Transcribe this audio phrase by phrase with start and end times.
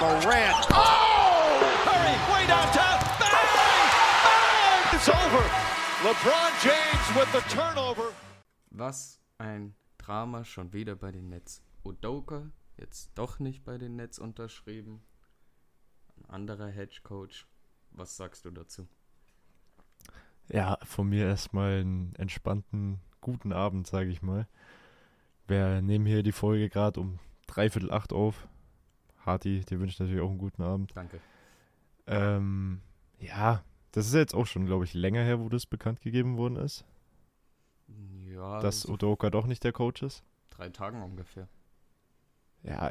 [0.00, 0.66] Morant.
[0.70, 1.58] Oh!
[1.82, 2.98] Curry way downtown.
[3.18, 3.48] Bang!
[4.22, 4.94] Bang!
[4.94, 5.44] It's over.
[6.06, 8.12] LeBron James with the turnover.
[8.70, 11.62] Was ein Drama schon wieder bei den Nets.
[11.84, 15.02] Udoka jetzt doch nicht bei den Nets unterschrieben.
[16.16, 17.48] Ein anderer Hedge Coach.
[17.90, 18.86] Was sagst du dazu?
[20.46, 24.46] Ja, von mir erstmal einen entspannten, guten Abend, sage ich mal.
[25.48, 27.18] Wir nehmen hier die Folge gerade um
[27.48, 28.46] dreiviertel acht auf.
[29.28, 30.90] Harti, dir wünsche ich natürlich auch einen guten Abend.
[30.96, 31.20] Danke.
[32.06, 32.80] Ähm,
[33.18, 36.56] ja, das ist jetzt auch schon, glaube ich, länger her, wo das bekannt gegeben worden
[36.56, 36.84] ist,
[38.26, 40.24] Ja, dass so Udoka doch nicht der Coach ist.
[40.50, 41.48] drei Tagen ungefähr.
[42.62, 42.90] Ja,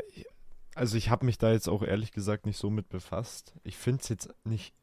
[0.76, 3.54] also ich habe mich da jetzt auch ehrlich gesagt nicht so mit befasst.
[3.64, 4.74] Ich finde es jetzt nicht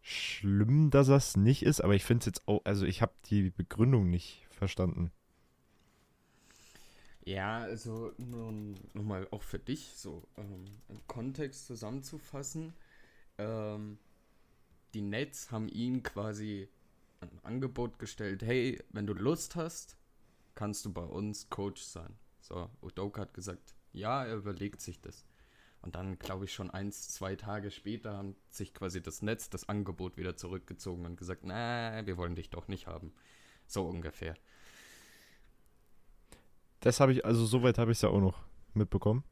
[0.00, 3.50] schlimm, dass das nicht ist, aber ich finde es jetzt auch, also ich habe die
[3.50, 5.10] Begründung nicht verstanden.
[7.28, 12.72] Ja, also nun nochmal auch für dich so ähm, im Kontext zusammenzufassen.
[13.36, 13.98] Ähm,
[14.94, 16.70] die Nets haben ihm quasi
[17.20, 19.98] ein Angebot gestellt, hey, wenn du Lust hast,
[20.54, 22.16] kannst du bei uns Coach sein.
[22.40, 25.26] So, Udoka hat gesagt, ja, er überlegt sich das.
[25.82, 29.68] Und dann, glaube ich, schon eins, zwei Tage später haben sich quasi das Netz das
[29.68, 33.12] Angebot wieder zurückgezogen und gesagt, na, wir wollen dich doch nicht haben.
[33.66, 34.34] So ungefähr.
[36.80, 39.24] Das habe ich, also soweit habe ich es ja auch noch mitbekommen.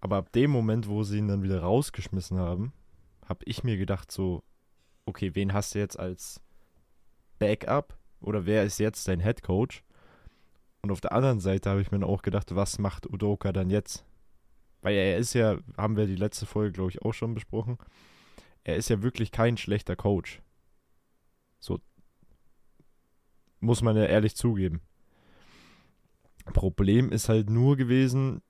[0.00, 2.72] Aber ab dem Moment, wo sie ihn dann wieder rausgeschmissen haben,
[3.26, 4.42] habe ich mir gedacht so,
[5.06, 6.40] okay, wen hast du jetzt als
[7.38, 9.84] Backup oder wer ist jetzt dein Head Coach?
[10.80, 13.70] Und auf der anderen Seite habe ich mir dann auch gedacht, was macht Udoka dann
[13.70, 14.04] jetzt?
[14.80, 17.78] Weil er ist ja, haben wir die letzte Folge, glaube ich, auch schon besprochen,
[18.64, 20.40] er ist ja wirklich kein schlechter Coach.
[21.60, 21.78] So
[23.60, 24.80] muss man ja ehrlich zugeben.
[26.44, 28.42] Problem ist halt nur gewesen,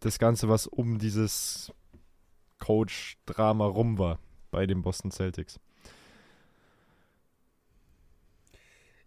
[0.00, 1.72] das Ganze, was um dieses
[2.58, 4.18] Coach-Drama rum war
[4.50, 5.58] bei den Boston Celtics.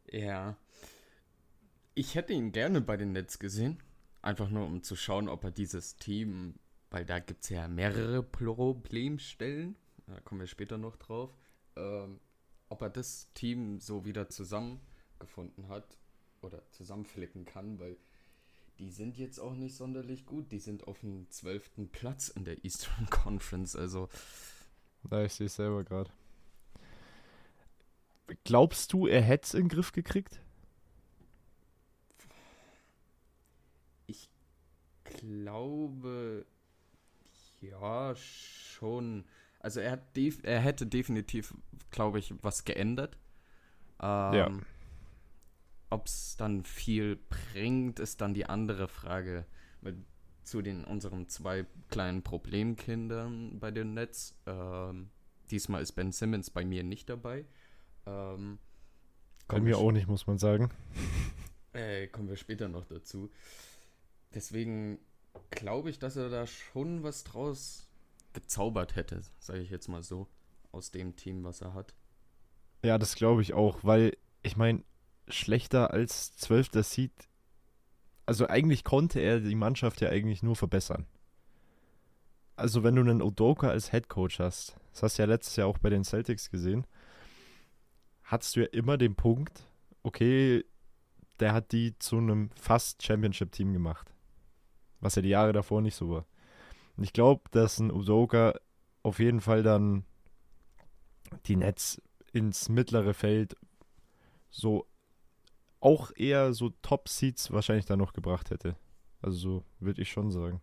[0.10, 0.58] Ja.
[1.94, 3.82] Ich hätte ihn gerne bei den Nets gesehen.
[4.22, 6.56] Einfach nur, um zu schauen, ob er dieses Team,
[6.90, 9.76] weil da gibt es ja mehrere Problemstellen,
[10.08, 11.32] da kommen wir später noch drauf,
[11.76, 12.20] ähm,
[12.70, 15.98] ob er das Team so wieder zusammengefunden hat
[16.46, 17.98] oder zusammenflicken kann, weil
[18.80, 20.52] die sind jetzt auch nicht sonderlich gut.
[20.52, 23.76] Die sind auf dem zwölften Platz in der Eastern Conference.
[23.76, 24.10] Also,
[25.04, 26.12] Da ich sehe es selber gerade.
[28.44, 30.40] Glaubst du, er hätte es in den Griff gekriegt?
[34.08, 34.30] Ich
[35.04, 36.46] glaube,
[37.62, 39.26] ja, schon.
[39.60, 41.56] Also er hat er hätte definitiv,
[41.92, 43.18] glaube ich, was geändert.
[44.02, 44.52] Ähm, Ja.
[45.90, 49.46] Ob es dann viel bringt, ist dann die andere Frage.
[49.82, 49.96] Mit,
[50.44, 54.36] zu den unseren zwei kleinen Problemkindern bei den Nets.
[54.46, 55.10] Ähm,
[55.50, 57.46] diesmal ist Ben Simmons bei mir nicht dabei.
[58.06, 58.60] Ähm,
[59.48, 60.70] Bei mir auch nicht, muss man sagen.
[61.74, 63.32] äh, kommen wir später noch dazu.
[64.34, 65.00] Deswegen
[65.50, 67.88] glaube ich, dass er da schon was draus
[68.34, 70.28] gezaubert hätte, sage ich jetzt mal so,
[70.72, 71.94] aus dem Team, was er hat.
[72.84, 74.84] Ja, das glaube ich auch, weil ich meine,
[75.28, 77.12] schlechter als zwölfter Seed.
[78.26, 81.06] Also eigentlich konnte er die Mannschaft ja eigentlich nur verbessern.
[82.56, 85.68] Also wenn du einen Udoka als Head Coach hast, das hast du ja letztes Jahr
[85.68, 86.88] auch bei den Celtics gesehen,
[88.24, 89.68] hattest du ja immer den Punkt,
[90.04, 90.64] okay,
[91.40, 94.14] der hat die zu einem fast Championship-Team gemacht.
[95.02, 96.26] Was ja die Jahre davor nicht so war.
[96.96, 98.54] Und ich glaube, dass ein Udoka
[99.04, 100.06] auf jeden Fall dann
[101.46, 103.56] die Nets ins mittlere Feld
[104.50, 104.88] so
[105.80, 108.76] auch eher so Top-Seeds wahrscheinlich dann noch gebracht hätte.
[109.22, 110.62] Also so würde ich schon sagen.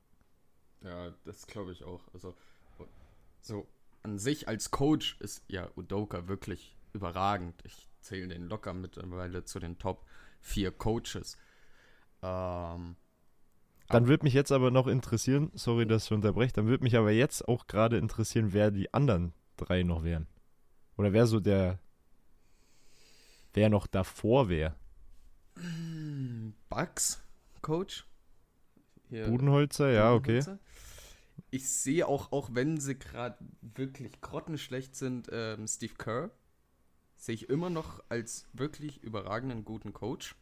[0.82, 2.02] Ja, das glaube ich auch.
[2.12, 2.34] Also,
[3.40, 3.66] so
[4.02, 7.54] an sich als Coach ist ja Udoka wirklich überragend.
[7.64, 10.04] Ich zähle den locker mittlerweile zu den Top
[10.40, 11.36] 4 Coaches.
[12.22, 12.96] Ähm,
[13.88, 17.10] Dann würde mich jetzt aber noch interessieren, sorry, dass ich unterbreche, dann würde mich aber
[17.10, 20.26] jetzt auch gerade interessieren, wer die anderen drei noch wären.
[20.96, 21.78] Oder wer so der,
[23.54, 24.74] wer noch davor wäre.
[26.68, 27.22] Bugs
[27.60, 28.06] Coach.
[29.08, 30.38] Hier, Budenholzer, ja, okay.
[30.38, 30.58] Budenholzer.
[31.50, 36.30] Ich sehe auch, auch wenn sie gerade wirklich grottenschlecht sind, ähm, Steve Kerr,
[37.16, 40.34] sehe ich immer noch als wirklich überragenden guten Coach.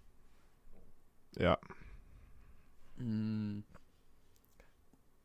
[1.37, 1.59] Ja.
[2.97, 3.65] Hm.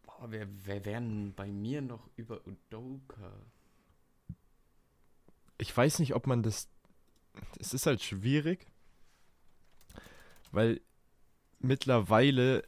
[0.04, 3.32] Boah, wer, wer wären bei mir noch über Udoka?
[5.58, 6.70] ich weiß nicht, ob man das.
[7.60, 8.66] Es ist halt schwierig,
[10.56, 10.82] weil
[11.60, 12.64] mittlerweile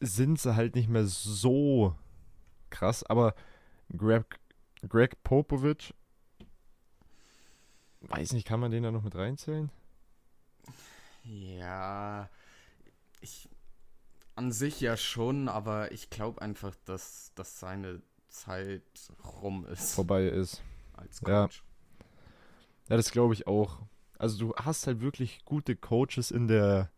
[0.00, 1.96] sind sie halt nicht mehr so
[2.70, 3.34] krass, aber
[3.96, 4.38] Greg,
[4.88, 5.94] Greg Popovich,
[8.00, 9.70] weiß nicht, kann man den da noch mit reinzählen?
[11.24, 12.28] Ja,
[13.20, 13.48] ich
[14.34, 18.82] an sich ja schon, aber ich glaube einfach, dass, dass seine Zeit
[19.42, 19.94] rum ist.
[19.94, 20.62] Vorbei ist.
[20.94, 21.64] Als Coach.
[21.98, 22.06] Ja,
[22.90, 23.80] ja das glaube ich auch.
[24.18, 26.90] Also du hast halt wirklich gute Coaches in der,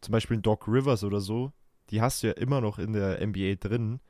[0.00, 1.52] zum Beispiel Doc Rivers oder so,
[1.90, 4.00] die hast du ja immer noch in der NBA drin,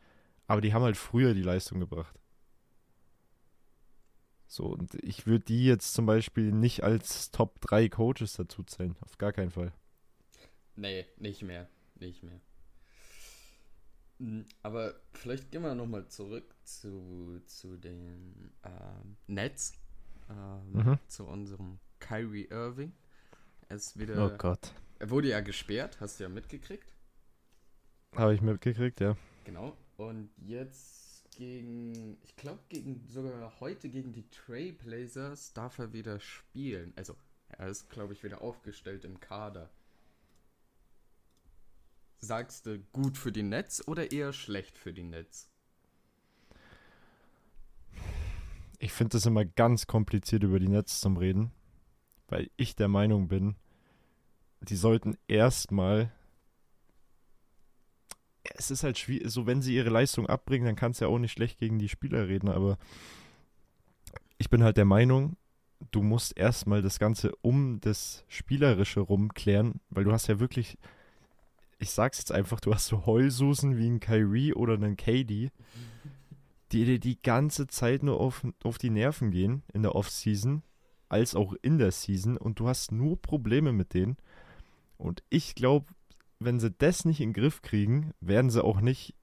[0.46, 2.20] aber die haben halt früher die Leistung gebracht.
[4.46, 8.96] So, und ich würde die jetzt zum Beispiel nicht als Top 3 Coaches dazu zählen.
[9.00, 9.72] Auf gar keinen Fall.
[10.74, 11.68] Nee, nicht mehr.
[11.94, 12.40] Nicht mehr.
[14.18, 19.72] Hm, aber vielleicht gehen wir nochmal zurück zu, zu den ähm, Nets.
[20.28, 20.98] Ähm, mhm.
[21.06, 22.92] Zu unserem Kyrie Irving.
[23.68, 24.26] Er ist wieder.
[24.26, 24.74] Oh Gott.
[24.98, 26.92] Er wurde ja gesperrt, hast du ja mitgekriegt.
[28.16, 29.16] Habe ich mitgekriegt, ja.
[29.44, 29.76] Genau.
[29.96, 36.92] Und jetzt gegen, ich glaube, gegen sogar heute gegen die Trailblazers darf er wieder spielen.
[36.96, 37.14] Also,
[37.48, 39.70] er ist, glaube ich, wieder aufgestellt im Kader.
[42.18, 45.48] Sagst du gut für die Nets oder eher schlecht für die Nets?
[48.78, 51.52] Ich finde es immer ganz kompliziert, über die Nets zum Reden,
[52.30, 53.56] weil ich der Meinung bin,
[54.60, 56.12] die sollten erstmal.
[58.42, 61.18] Es ist halt schwierig, so wenn sie ihre Leistung abbringen, dann kann es ja auch
[61.18, 62.78] nicht schlecht gegen die Spieler reden, aber
[64.38, 65.36] ich bin halt der Meinung,
[65.90, 70.78] du musst erstmal das Ganze um das Spielerische rumklären, weil du hast ja wirklich
[71.80, 75.50] ich sag's jetzt einfach, du hast so Heulsusen wie ein Kyrie oder einen KD,
[76.72, 80.62] die dir die ganze Zeit nur auf, auf die Nerven gehen in der Offseason,
[81.10, 84.16] als auch in der Season und du hast nur Probleme mit denen.
[84.96, 85.86] Und ich glaube,
[86.38, 89.14] wenn sie das nicht in den Griff kriegen, werden sie auch nicht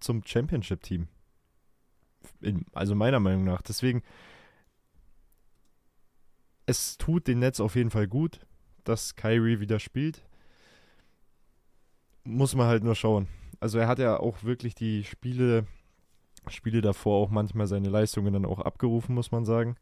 [0.00, 1.08] zum Championship-Team.
[2.72, 3.62] Also meiner Meinung nach.
[3.62, 4.02] Deswegen,
[6.66, 8.40] es tut den Netz auf jeden Fall gut,
[8.84, 10.28] dass Kyrie wieder spielt
[12.28, 13.26] muss man halt nur schauen.
[13.58, 15.66] Also er hat ja auch wirklich die Spiele,
[16.48, 19.76] Spiele davor auch manchmal seine Leistungen dann auch abgerufen, muss man sagen.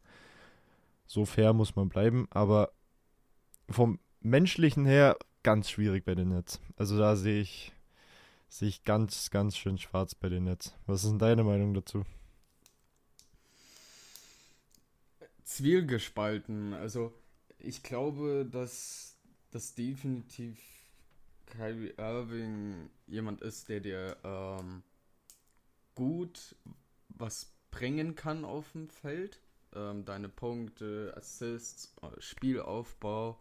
[1.07, 2.71] So fair muss man bleiben, aber
[3.69, 6.59] vom menschlichen her ganz schwierig bei den Nets.
[6.75, 7.71] Also da sehe ich,
[8.49, 10.75] sehe ich ganz, ganz schön schwarz bei den Nets.
[10.85, 12.03] Was ist denn deine Meinung dazu?
[15.45, 16.73] Zwielgespalten.
[16.73, 17.13] Also
[17.57, 19.17] ich glaube, dass
[19.51, 20.59] das definitiv
[21.45, 24.83] Kyrie Irving jemand ist, der dir ähm,
[25.95, 26.55] gut
[27.09, 29.39] was bringen kann auf dem Feld.
[29.77, 33.39] Ähm, deine Punkte, Assists, äh, Spielaufbau.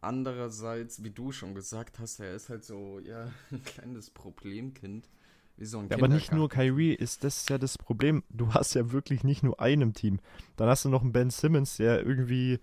[0.00, 5.08] Andererseits, wie du schon gesagt hast, er ist halt so, ja, ein kleines Problemkind.
[5.56, 8.24] Wie so ein ja, aber nicht nur Kyrie ist das ja das Problem.
[8.28, 10.18] Du hast ja wirklich nicht nur einen Team.
[10.56, 12.58] Dann hast du noch einen Ben Simmons, der irgendwie,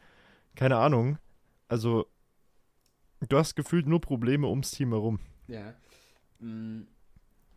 [0.55, 1.17] keine Ahnung,
[1.69, 2.07] also
[3.29, 5.19] Du hast gefühlt nur Probleme ums Team herum.
[5.47, 5.75] Ja.
[6.39, 6.81] Mm,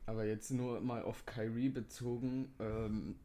[0.07, 2.55] aber jetzt nur mal auf Kyrie bezogen.
[2.59, 3.17] Ähm,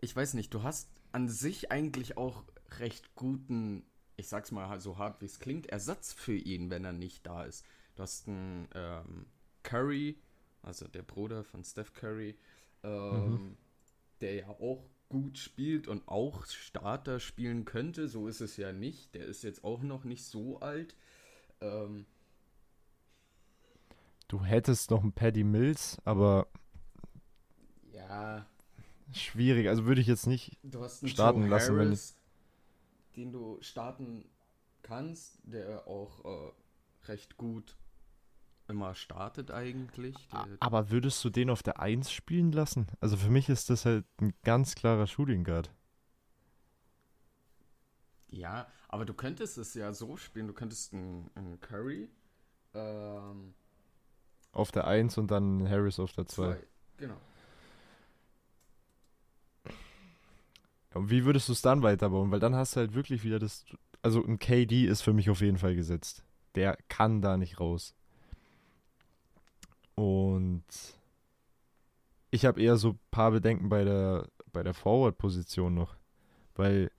[0.00, 2.44] ich weiß nicht, du hast an sich eigentlich auch
[2.78, 3.84] recht guten,
[4.16, 7.44] ich sag's mal so hart wie es klingt, Ersatz für ihn, wenn er nicht da
[7.44, 7.64] ist.
[7.96, 9.26] Du hast einen ähm,
[9.62, 10.18] Curry,
[10.62, 12.38] also der Bruder von Steph Curry,
[12.82, 13.56] ähm, mhm.
[14.20, 18.08] der ja auch gut spielt und auch Starter spielen könnte.
[18.08, 19.14] So ist es ja nicht.
[19.14, 20.94] Der ist jetzt auch noch nicht so alt.
[21.60, 22.06] Ähm,
[24.28, 26.46] du hättest noch einen Paddy Mills, aber.
[27.92, 28.46] Ja.
[29.12, 30.58] Schwierig, also würde ich jetzt nicht
[31.04, 32.16] starten Joe lassen, Harris,
[33.14, 33.24] wenn.
[33.24, 34.24] Den du starten
[34.82, 36.52] kannst, der auch äh,
[37.08, 37.76] recht gut
[38.68, 40.16] immer startet eigentlich.
[40.60, 42.86] Aber würdest du den auf der 1 spielen lassen?
[43.00, 45.70] Also für mich ist das halt ein ganz klarer Shooting Guard.
[48.28, 52.08] Ja, aber du könntest es ja so spielen, du könntest einen, einen Curry
[52.74, 53.54] ähm,
[54.52, 56.56] auf der 1 und dann Harris auf der 2.
[56.96, 57.16] Genau.
[60.94, 62.30] Wie würdest du es dann weiterbauen?
[62.30, 63.64] Weil dann hast du halt wirklich wieder das.
[64.02, 66.24] Also ein KD ist für mich auf jeden Fall gesetzt.
[66.54, 67.94] Der kann da nicht raus.
[69.94, 70.64] Und
[72.30, 75.96] ich habe eher so ein paar Bedenken bei der, bei der Forward-Position noch.
[76.54, 76.90] Weil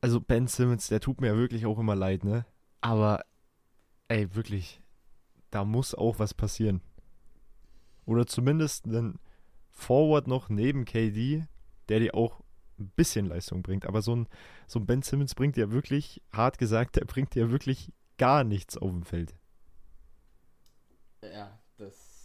[0.00, 2.46] also Ben Simmons, der tut mir ja wirklich auch immer leid, ne?
[2.80, 3.24] Aber,
[4.08, 4.80] ey, wirklich,
[5.50, 6.80] da muss auch was passieren.
[8.06, 9.18] Oder zumindest ein
[9.78, 11.46] Forward noch neben KD,
[11.88, 12.40] der dir auch
[12.78, 13.86] ein bisschen Leistung bringt.
[13.86, 14.28] Aber so ein,
[14.66, 18.76] so ein Ben Simmons bringt ja wirklich, hart gesagt, der bringt ja wirklich gar nichts
[18.76, 19.34] auf dem Feld.
[21.22, 22.18] Ja, das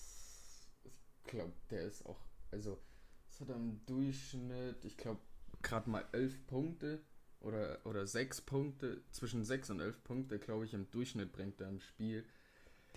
[1.33, 2.19] glaube, der ist auch,
[2.51, 2.79] also,
[3.27, 5.19] was hat er im Durchschnitt, ich glaube,
[5.61, 7.01] gerade mal elf Punkte
[7.39, 11.69] oder, oder sechs Punkte, zwischen sechs und elf Punkte, glaube ich, im Durchschnitt bringt er
[11.69, 12.25] im Spiel.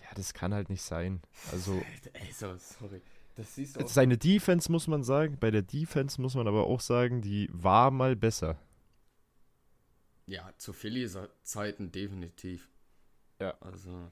[0.03, 1.23] Ja, das kann halt nicht sein.
[1.51, 1.83] Also.
[2.13, 3.01] Ey, so, sorry.
[3.87, 7.91] Seine Defense muss man sagen, bei der Defense muss man aber auch sagen, die war
[7.91, 8.59] mal besser.
[10.27, 12.71] Ja, zu Phillies Zeiten definitiv.
[13.41, 13.55] Ja.
[13.61, 14.11] Also,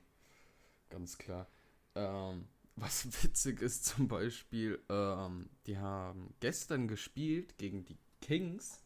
[0.90, 1.48] ganz klar.
[1.94, 8.82] Ähm, was witzig ist zum Beispiel, ähm, die haben gestern gespielt gegen die Kings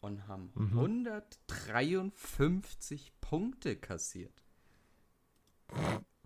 [0.00, 0.78] und haben Mhm.
[0.78, 4.32] 153 Punkte kassiert.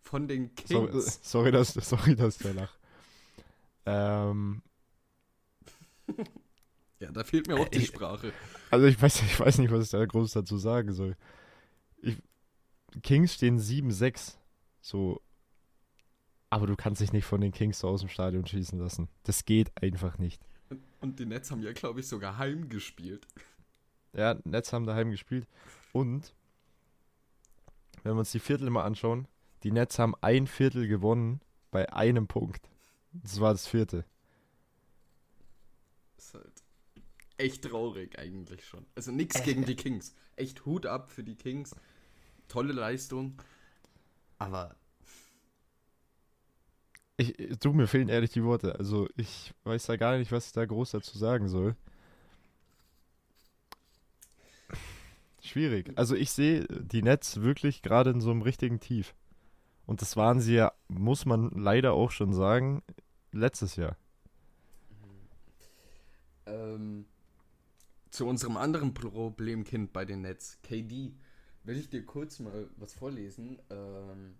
[0.03, 1.21] Von den Kings.
[1.23, 2.75] sorry, dass, sorry, dass der lach.
[3.87, 4.63] Ähm,
[6.99, 7.87] Ja, da fehlt mir auch die Ey.
[7.87, 8.33] Sprache.
[8.71, 11.17] also ich weiß, ich weiß nicht, was ich da groß dazu sagen soll.
[12.01, 12.17] Ich,
[13.03, 14.37] Kings stehen 7-6.
[14.81, 15.21] So.
[16.49, 19.09] Aber du kannst dich nicht von den Kings so aus dem Stadion schießen lassen.
[19.25, 20.41] Das geht einfach nicht.
[20.71, 23.27] Und, und die Nets haben ja, glaube ich, sogar heimgespielt.
[24.15, 25.47] Ja, Nets haben daheim gespielt.
[25.93, 26.35] Und
[28.05, 29.29] wenn wir uns die Viertel mal anschauen,
[29.65, 31.41] die Nets haben ein Viertel gewonnen
[31.71, 32.71] bei einem Punkt.
[33.23, 34.05] Das war das vierte.
[36.17, 36.63] ist halt
[37.39, 38.87] echt traurig eigentlich schon.
[38.95, 40.15] Also nichts gegen die Kings.
[40.37, 41.75] Echt Hut ab für die Kings.
[42.49, 43.41] Tolle Leistung.
[44.39, 44.77] Aber
[47.19, 48.79] Ich, du, mir fehlen ehrlich die Worte.
[48.79, 51.77] Also ich weiß da gar nicht, was ich da groß dazu sagen soll.
[55.43, 55.93] Schwierig.
[55.97, 59.15] Also ich sehe die Nets wirklich gerade in so einem richtigen Tief.
[59.87, 62.83] Und das waren sie ja, muss man leider auch schon sagen,
[63.33, 63.97] letztes Jahr.
[66.47, 67.07] ähm,
[68.11, 71.13] zu unserem anderen Problemkind bei den Nets, KD,
[71.65, 73.61] will ich dir kurz mal was vorlesen.
[73.71, 74.37] Ähm,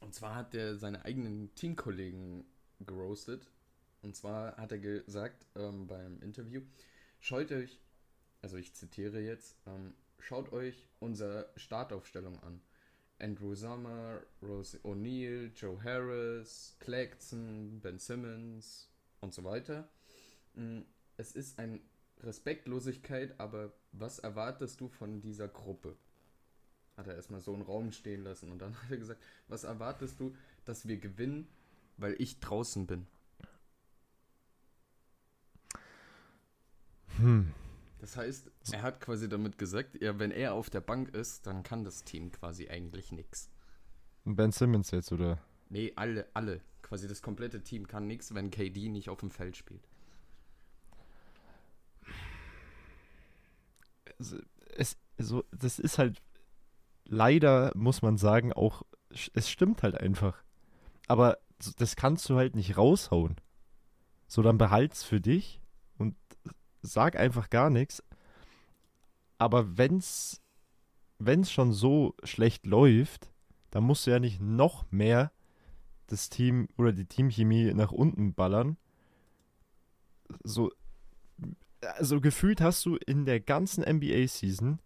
[0.00, 2.44] und zwar hat er seine eigenen Teamkollegen
[2.80, 3.50] geroastet.
[4.02, 6.62] Und zwar hat er gesagt ähm, beim Interview,
[7.20, 7.80] schaut euch,
[8.42, 12.60] also ich zitiere jetzt, ähm, schaut euch unsere Startaufstellung an.
[13.18, 18.88] Andrew Summer, Rose O'Neill, Joe Harris, Claxton, Ben Simmons
[19.20, 19.88] und so weiter.
[20.54, 20.80] Mm,
[21.16, 21.80] Es ist eine
[22.22, 25.96] Respektlosigkeit, aber was erwartest du von dieser Gruppe?
[26.96, 30.18] Hat er erstmal so einen Raum stehen lassen und dann hat er gesagt, was erwartest
[30.20, 31.48] du, dass wir gewinnen,
[31.96, 33.06] weil ich draußen bin?
[37.18, 37.52] Hm.
[38.04, 41.62] Das heißt, er hat quasi damit gesagt, ja, wenn er auf der Bank ist, dann
[41.62, 43.48] kann das Team quasi eigentlich nichts.
[44.26, 45.38] Ben Simmons jetzt, oder?
[45.70, 46.60] Nee, alle, alle.
[46.82, 49.88] Quasi das komplette Team kann nichts, wenn KD nicht auf dem Feld spielt.
[54.18, 54.36] es,
[54.76, 56.20] es, so, das ist halt
[57.06, 58.82] leider, muss man sagen, auch,
[59.32, 60.44] es stimmt halt einfach.
[61.08, 61.38] Aber
[61.78, 63.36] das kannst du halt nicht raushauen.
[64.26, 65.62] So, dann behalt's für dich
[66.86, 68.02] sag einfach gar nichts.
[69.38, 70.40] Aber wenn's,
[71.18, 73.30] wenn's schon so schlecht läuft,
[73.70, 75.32] dann musst du ja nicht noch mehr
[76.06, 78.76] das Team oder die Teamchemie nach unten ballern.
[80.42, 80.70] So,
[81.80, 84.80] also gefühlt hast du in der ganzen NBA-Season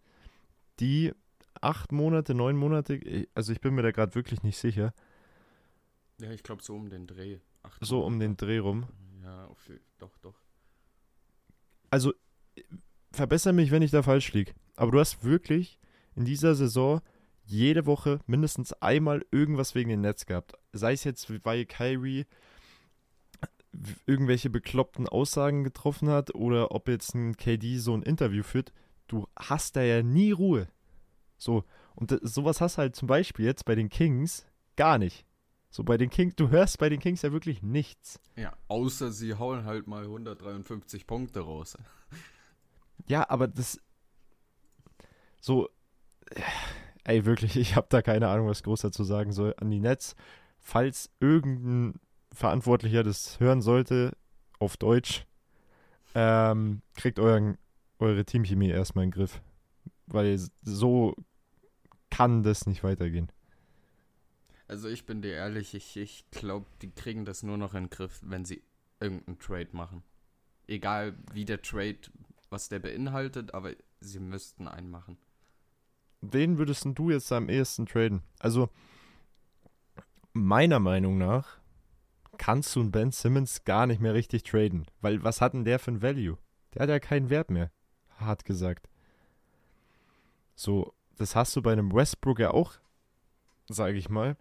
[0.79, 1.13] die
[1.61, 4.93] acht Monate, neun Monate, also ich bin mir da gerade wirklich nicht sicher,
[6.19, 7.39] Ja, ich glaube so um den Dreh.
[7.63, 8.87] Ach, so um den Dreh rum.
[9.23, 10.35] Ja, auf, doch, doch.
[11.89, 12.13] Also
[13.11, 15.79] verbessere mich, wenn ich da falsch liege, aber du hast wirklich
[16.15, 17.01] in dieser Saison
[17.45, 20.53] jede Woche mindestens einmal irgendwas wegen den Netz gehabt.
[20.71, 22.25] Sei es jetzt, weil Kyrie
[24.05, 28.71] irgendwelche bekloppten Aussagen getroffen hat oder ob jetzt ein KD so ein Interview führt,
[29.07, 30.67] du hast da ja nie Ruhe.
[31.37, 31.63] So,
[31.95, 35.25] und das, sowas hast du halt zum Beispiel jetzt bei den Kings gar nicht.
[35.69, 38.19] So bei den Kings, du hörst bei den Kings ja wirklich nichts.
[38.35, 41.77] Ja, außer sie hauen halt mal 153 Punkte raus.
[43.07, 43.79] Ja, aber das
[45.41, 45.69] so
[47.03, 50.15] ey wirklich, ich habe da keine Ahnung, was groß dazu sagen soll an die Nets.
[50.59, 51.99] Falls irgendein
[52.31, 54.15] Verantwortlicher das hören sollte
[54.59, 55.25] auf Deutsch,
[56.15, 57.57] ähm, kriegt euren,
[57.97, 59.41] eure Teamchemie erstmal in den Griff,
[60.07, 61.15] weil so
[62.09, 63.31] kann das nicht weitergehen.
[64.69, 67.89] Also ich bin dir ehrlich, ich, ich glaube, die kriegen das nur noch in den
[67.89, 68.61] Griff, wenn sie
[68.99, 70.03] irgendeinen Trade machen.
[70.67, 71.97] Egal wie der Trade,
[72.51, 75.17] was der beinhaltet, aber sie müssten einen machen.
[76.21, 78.21] Wen würdest du jetzt am ehesten traden?
[78.37, 78.69] Also,
[80.33, 81.57] meiner Meinung nach
[82.37, 84.85] kannst du einen Ben Simmons gar nicht mehr richtig traden.
[85.01, 86.37] Weil was hat denn der für ein Value?
[86.75, 87.71] Der hat ja keinen Wert mehr,
[88.19, 88.87] hart gesagt.
[90.53, 92.75] So, das hast du bei einem Westbrook ja auch,
[93.67, 94.37] sage ich mal.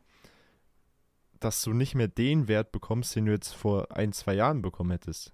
[1.41, 4.91] Dass du nicht mehr den Wert bekommst, den du jetzt vor ein, zwei Jahren bekommen
[4.91, 5.33] hättest.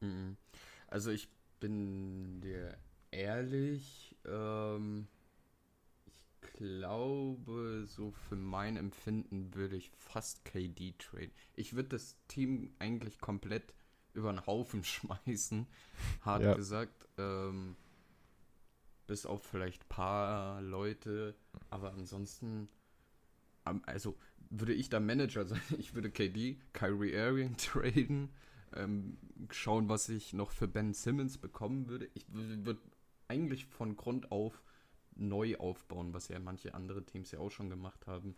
[0.00, 0.36] Mhm.
[0.88, 1.28] Also ich
[1.60, 2.76] bin dir
[3.10, 5.08] ehrlich, ähm,
[6.06, 11.32] ich glaube, so für mein Empfinden würde ich fast KD traden.
[11.54, 13.74] Ich würde das Team eigentlich komplett
[14.14, 15.66] über den Haufen schmeißen,
[16.22, 16.54] hart ja.
[16.54, 17.06] gesagt.
[17.18, 17.76] Ähm,
[19.06, 21.34] bis auf vielleicht ein paar Leute,
[21.70, 22.68] aber ansonsten,
[23.84, 24.16] also
[24.50, 28.30] würde ich da Manager sein, ich würde KD, Kyrie Irving traden,
[28.74, 29.18] ähm,
[29.50, 32.08] schauen, was ich noch für Ben Simmons bekommen würde.
[32.14, 32.80] Ich würde
[33.28, 34.62] eigentlich von Grund auf
[35.14, 38.36] neu aufbauen, was ja manche andere Teams ja auch schon gemacht haben,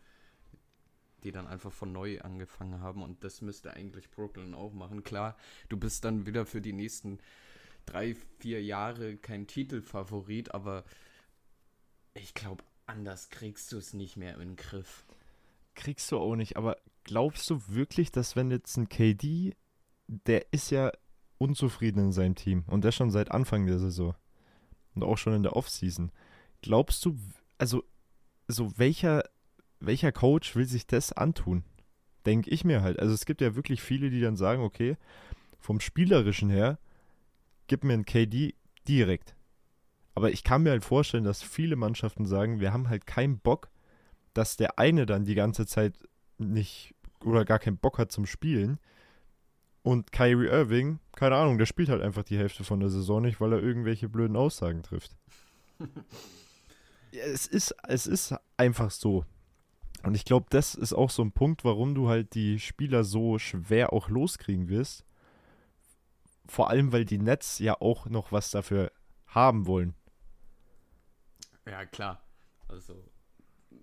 [1.25, 5.03] die dann einfach von neu angefangen haben und das müsste eigentlich Brooklyn auch machen.
[5.03, 5.37] Klar,
[5.69, 7.19] du bist dann wieder für die nächsten
[7.87, 10.85] drei, vier Jahre kein Titelfavorit, aber
[12.15, 15.05] ich glaube, anders kriegst du es nicht mehr den Griff.
[15.79, 19.55] Kriegst du auch nicht, aber glaubst du wirklich, dass wenn jetzt ein KD,
[20.09, 20.91] der ist ja
[21.39, 24.17] unzufrieden in seinem Team und der schon seit Anfang der Saison
[24.97, 26.11] und auch schon in der Offseason.
[26.63, 27.17] Glaubst du,
[27.59, 27.85] also,
[28.49, 29.23] so welcher,
[29.79, 31.63] welcher Coach will sich das antun?
[32.27, 32.99] Denke ich mir halt.
[32.99, 34.97] Also es gibt ja wirklich viele, die dann sagen, okay,
[35.61, 36.81] vom Spielerischen her
[37.69, 38.57] gib mir ein KD
[38.89, 39.37] direkt.
[40.17, 43.71] Aber ich kann mir halt vorstellen, dass viele Mannschaften sagen, wir haben halt keinen Bock,
[44.35, 45.99] dass der eine dann die ganze Zeit
[46.39, 46.95] nicht
[47.25, 48.79] oder gar keinen Bock hat zum Spielen.
[49.83, 53.41] Und Kyrie Irving, keine Ahnung, der spielt halt einfach die Hälfte von der Saison nicht,
[53.41, 55.17] weil er irgendwelche blöden Aussagen trifft.
[57.13, 59.25] es, ist, es ist einfach so.
[60.03, 63.39] Und ich glaube, das ist auch so ein Punkt, warum du halt die Spieler so
[63.39, 65.05] schwer auch loskriegen wirst,
[66.47, 68.93] vor allem, weil die Nets ja auch noch was dafür
[69.27, 69.95] haben wollen.
[71.67, 72.23] Ja, klar.
[72.69, 73.05] Also,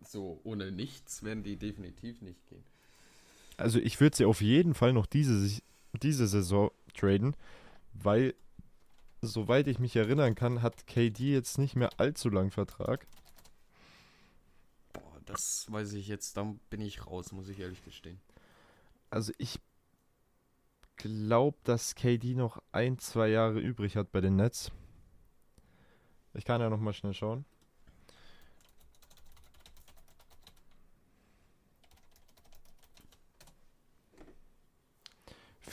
[0.07, 2.63] so ohne nichts werden die definitiv nicht gehen.
[3.57, 5.61] Also, ich würde sie auf jeden Fall noch diese,
[5.93, 7.35] diese Saison traden,
[7.93, 8.35] weil,
[9.21, 13.07] soweit ich mich erinnern kann, hat KD jetzt nicht mehr allzu lang Vertrag.
[14.91, 18.19] Boah, das weiß ich jetzt, da bin ich raus, muss ich ehrlich gestehen.
[19.09, 19.59] Also, ich
[20.97, 24.71] glaube, dass KD noch ein, zwei Jahre übrig hat bei den Nets.
[26.33, 27.45] Ich kann ja noch mal schnell schauen.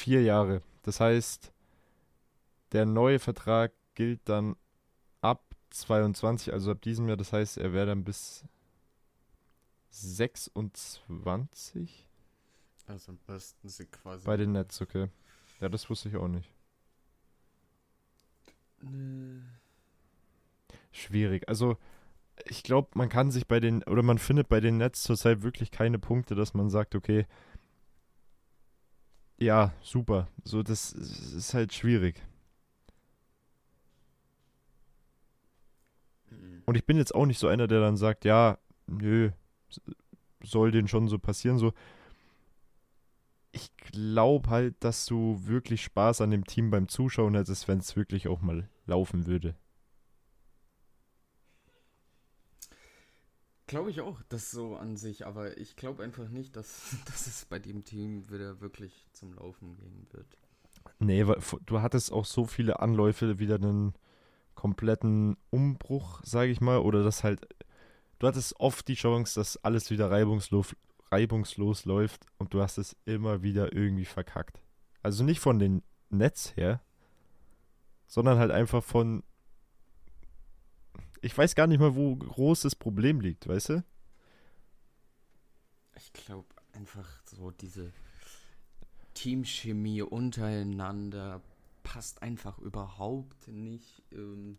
[0.03, 0.63] Vier Jahre.
[0.83, 1.53] Das heißt,
[2.73, 4.57] der neue Vertrag gilt dann
[5.21, 7.17] ab 22, also ab diesem Jahr.
[7.17, 8.45] Das heißt, er wäre dann bis
[9.91, 12.09] 26.
[12.89, 14.27] Also am besten sie quasi.
[14.27, 15.07] Bei den Nets, okay.
[15.61, 16.53] Ja, das wusste ich auch nicht.
[18.81, 19.41] Nee.
[20.91, 21.49] Schwierig.
[21.49, 21.77] Also,
[22.47, 25.71] ich glaube, man kann sich bei den, oder man findet bei den Nets zurzeit wirklich
[25.71, 27.25] keine Punkte, dass man sagt, okay,
[29.43, 30.29] ja, super.
[30.45, 32.23] So, das ist halt schwierig.
[36.31, 36.63] Mhm.
[36.67, 39.31] Und ich bin jetzt auch nicht so einer, der dann sagt, ja, nö,
[40.43, 41.59] soll den schon so passieren.
[41.59, 41.73] So,
[43.53, 47.97] ich glaube halt, dass du wirklich Spaß an dem Team beim Zuschauen hättest, wenn es
[47.97, 49.55] wirklich auch mal laufen würde.
[53.73, 57.47] Glaube ich auch, das so an sich, aber ich glaube einfach nicht, dass, dass es
[57.47, 60.27] bei dem Team wieder wirklich zum Laufen gehen wird.
[60.99, 63.95] Nee, weil du hattest auch so viele Anläufe, wieder einen
[64.55, 67.49] kompletten Umbruch, sage ich mal, oder das halt,
[68.19, 70.77] du hattest oft die Chance, dass alles wieder reibungslos,
[71.11, 74.61] reibungslos läuft und du hast es immer wieder irgendwie verkackt.
[75.03, 76.83] Also nicht von den Netz her,
[78.07, 79.23] sondern halt einfach von.
[81.25, 83.85] Ich weiß gar nicht mal, wo groß das Problem liegt, weißt du?
[85.97, 87.93] Ich glaube einfach so diese
[89.15, 91.41] Teamchemie untereinander
[91.85, 94.03] passt einfach überhaupt nicht.
[94.11, 94.59] Ähm,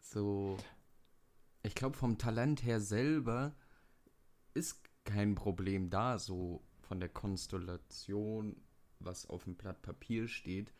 [0.00, 0.56] so.
[1.62, 3.54] Ich glaube vom Talent her selber
[4.54, 8.56] ist kein Problem da, so von der Konstellation,
[9.00, 10.72] was auf dem Blatt Papier steht,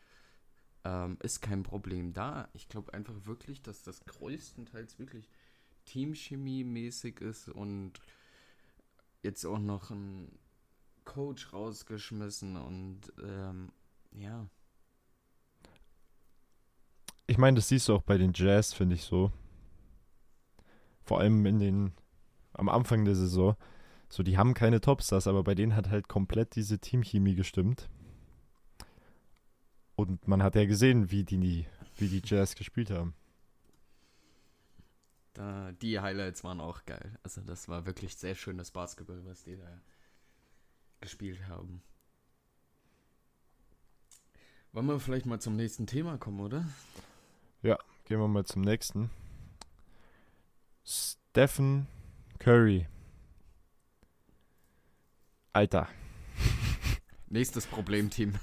[0.87, 2.47] ähm, ist kein Problem da.
[2.53, 5.29] Ich glaube einfach wirklich, dass das größtenteils wirklich
[5.85, 7.93] Teamchemie-mäßig ist und
[9.21, 10.31] jetzt auch noch ein
[11.03, 13.71] Coach rausgeschmissen und ähm,
[14.11, 14.47] ja.
[17.25, 19.31] Ich meine, das siehst du auch bei den Jazz, finde ich so.
[21.03, 21.93] Vor allem in den
[22.53, 23.55] am Anfang der Saison.
[24.09, 27.89] So, die haben keine Topstars, aber bei denen hat halt komplett diese Teamchemie gestimmt.
[29.97, 31.65] Und man hat ja gesehen, wie die,
[31.97, 33.15] wie die Jazz gespielt haben.
[35.33, 37.17] Da, die Highlights waren auch geil.
[37.23, 39.81] Also das war wirklich sehr schönes Basketball, was die da
[41.01, 41.81] gespielt haben.
[44.71, 46.63] Wollen wir vielleicht mal zum nächsten Thema kommen, oder?
[48.07, 49.09] Gehen wir mal zum nächsten.
[50.85, 51.87] Stephen
[52.39, 52.87] Curry.
[55.51, 55.89] Alter.
[57.29, 58.39] Nächstes Problemteam.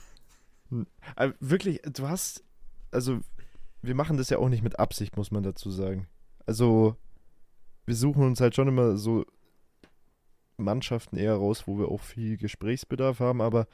[1.17, 2.45] Äh, wirklich, du hast.
[2.91, 3.21] Also,
[3.83, 6.09] wir machen das ja auch nicht mit Absicht, muss man dazu sagen.
[6.47, 6.97] Also,
[7.87, 9.27] wir suchen uns halt schon immer so
[10.57, 13.67] Mannschaften eher raus, wo wir auch viel Gesprächsbedarf haben, aber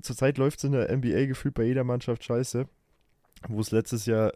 [0.00, 2.68] zurzeit läuft es in der NBA gefühlt bei jeder Mannschaft scheiße,
[3.48, 4.32] wo es letztes Jahr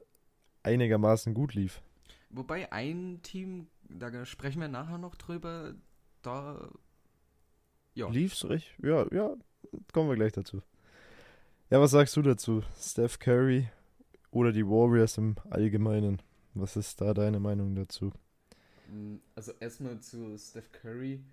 [0.63, 1.83] einigermaßen gut lief.
[2.31, 5.75] Wobei ein Team, da sprechen wir nachher noch drüber,
[6.23, 6.71] da.
[7.95, 8.09] Ja.
[8.09, 8.73] Lief's recht?
[8.83, 9.35] Ja, ja,
[9.93, 10.63] kommen wir gleich dazu.
[11.71, 12.63] Ja, was sagst du dazu?
[12.79, 13.69] Steph Curry
[14.33, 16.23] oder die Warriors im Allgemeinen?
[16.55, 18.13] Was ist da deine Meinung dazu?
[18.87, 21.25] Mm, Also erstmal zu Steph Curry.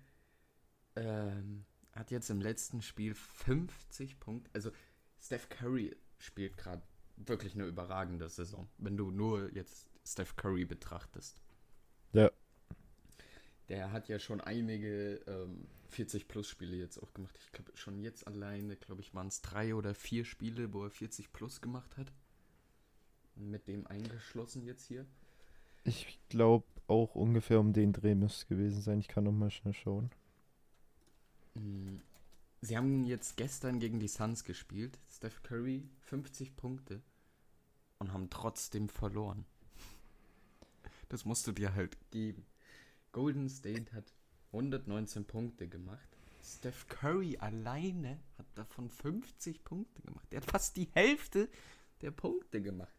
[0.96, 4.50] Ähm, hat jetzt im letzten Spiel 50 Punkte.
[4.54, 4.70] Also
[5.20, 6.82] Steph Curry spielt gerade
[7.16, 11.40] wirklich eine überragende Saison, wenn du nur jetzt Steph Curry betrachtest.
[12.12, 12.30] Ja.
[13.68, 17.38] Der hat ja schon einige ähm, 40-Plus-Spiele jetzt auch gemacht.
[17.44, 20.90] Ich glaube, schon jetzt alleine, glaube ich, waren es drei oder vier Spiele, wo er
[20.90, 22.10] 40-Plus gemacht hat.
[23.36, 25.06] Mit dem eingeschlossen jetzt hier.
[25.84, 28.98] Ich glaube auch ungefähr um den Dreh müsste es gewesen sein.
[29.00, 30.10] Ich kann noch mal schnell schauen.
[31.54, 31.98] Mm,
[32.60, 34.98] Sie haben jetzt gestern gegen die Suns gespielt.
[35.08, 37.00] Steph Curry 50 Punkte
[37.98, 39.44] und haben trotzdem verloren.
[41.08, 42.44] Das musst du dir halt geben.
[43.12, 44.12] Golden State hat
[44.52, 46.08] 119 Punkte gemacht.
[46.42, 50.26] Steph Curry alleine hat davon 50 Punkte gemacht.
[50.32, 51.48] Der hat fast die Hälfte
[52.00, 52.94] der Punkte gemacht.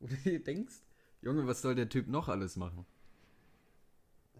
[0.00, 0.76] Wo du dir denkst,
[1.20, 2.86] Junge, was soll der Typ noch alles machen?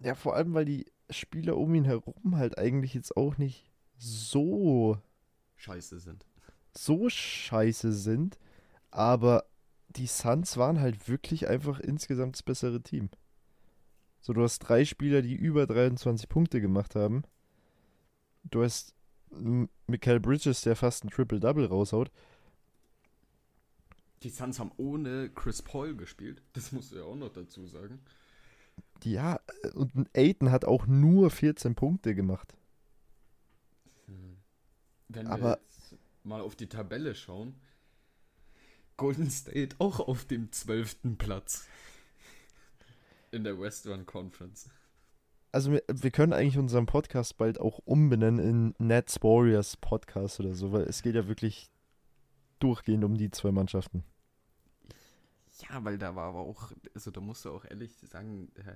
[0.01, 4.97] Ja, vor allem, weil die Spieler um ihn herum halt eigentlich jetzt auch nicht so,
[5.57, 6.25] Scheiße sind.
[6.75, 8.39] so scheiße sind.
[8.91, 9.45] Aber
[9.89, 13.09] die Suns waren halt wirklich einfach insgesamt das bessere Team.
[14.21, 17.23] So, du hast drei Spieler, die über 23 Punkte gemacht haben.
[18.43, 18.93] Du hast
[19.31, 22.11] M- Mikael Bridges, der fast ein Triple-Double raushaut.
[24.23, 26.41] Die Suns haben ohne Chris Paul gespielt.
[26.53, 27.99] Das musst du ja auch noch dazu sagen.
[29.03, 29.39] Ja,
[29.75, 32.53] und Aiton hat auch nur 14 Punkte gemacht.
[35.07, 37.55] Wenn wir Aber- jetzt mal auf die Tabelle schauen,
[38.97, 41.17] Golden State auch auf dem 12.
[41.17, 41.65] Platz
[43.31, 44.69] in der Western Conference.
[45.51, 50.53] Also wir, wir können eigentlich unseren Podcast bald auch umbenennen in Nets Warriors Podcast oder
[50.53, 51.71] so, weil es geht ja wirklich
[52.59, 54.03] durchgehend um die zwei Mannschaften.
[55.69, 58.75] Ja, weil da war aber auch, also da musst du auch ehrlich sagen, äh,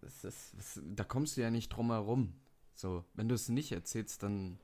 [0.00, 2.34] das ist, das, da kommst du ja nicht drum herum.
[2.74, 4.58] So, wenn du es nicht erzählst, dann,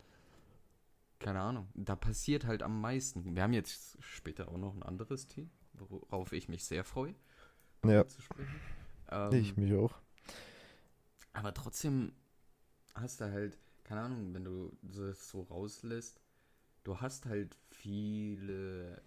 [1.18, 3.36] keine Ahnung, da passiert halt am meisten.
[3.36, 7.14] Wir haben jetzt später auch noch ein anderes Team, worauf ich mich sehr freue.
[7.84, 8.60] Ja, zu sprechen.
[9.10, 9.94] Ähm, ich mich auch.
[11.32, 12.12] Aber trotzdem
[12.94, 16.20] hast du halt, keine Ahnung, wenn du das so rauslässt,
[16.84, 19.00] du hast halt viele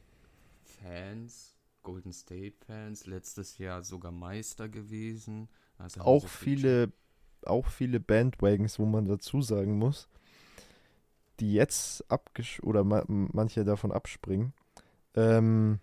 [0.63, 5.49] Fans, Golden State Fans, letztes Jahr sogar Meister gewesen.
[5.77, 6.93] Also Auch so viel viele,
[7.45, 10.07] auch viele Bandwagons, wo man dazu sagen muss,
[11.39, 14.53] die jetzt abgesch oder ma manche davon abspringen.
[15.15, 15.79] Ähm,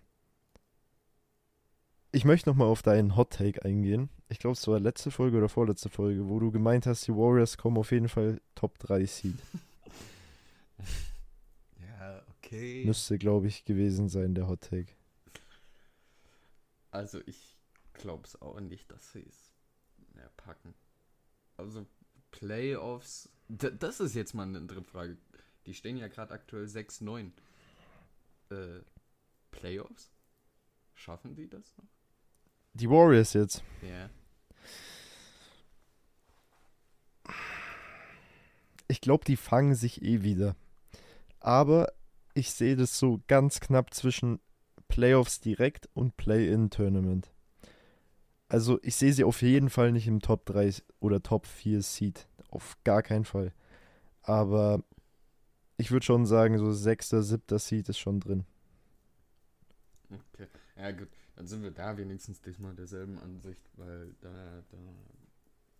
[2.11, 4.09] ich möchte noch mal auf deinen Hot Take eingehen.
[4.29, 7.57] Ich glaube, es war letzte Folge oder vorletzte Folge, wo du gemeint hast, die Warriors
[7.57, 9.37] kommen auf jeden Fall Top 3 Seed.
[11.99, 12.83] Ja, okay.
[12.85, 14.93] Müsste, glaube ich, gewesen sein, der Hot Take.
[16.89, 17.57] Also ich
[17.93, 19.53] glaube es auch nicht, dass sie es
[20.15, 20.73] mehr packen.
[21.57, 21.85] Also
[22.31, 25.17] Playoffs, d- das ist jetzt mal eine andere Frage.
[25.67, 27.31] Die stehen ja gerade aktuell 6-9.
[28.49, 28.81] Äh,
[29.51, 30.11] Playoffs?
[30.95, 31.85] Schaffen die das noch?
[32.73, 33.63] Die Warriors jetzt.
[33.81, 34.09] Ja.
[38.87, 40.55] Ich glaube, die fangen sich eh wieder.
[41.39, 41.91] Aber
[42.33, 44.39] ich sehe das so ganz knapp zwischen
[44.87, 47.31] Playoffs direkt und Play-In-Tournament.
[48.47, 52.27] Also ich sehe sie auf jeden Fall nicht im Top 3 oder Top 4 Seed.
[52.49, 53.53] Auf gar keinen Fall.
[54.23, 54.83] Aber
[55.77, 58.45] ich würde schon sagen, so sechster, siebter Seed ist schon drin.
[60.11, 60.47] Okay.
[60.75, 61.07] Ja gut,
[61.41, 64.29] dann sind wir da wenigstens diesmal derselben Ansicht, weil da,
[64.69, 64.77] da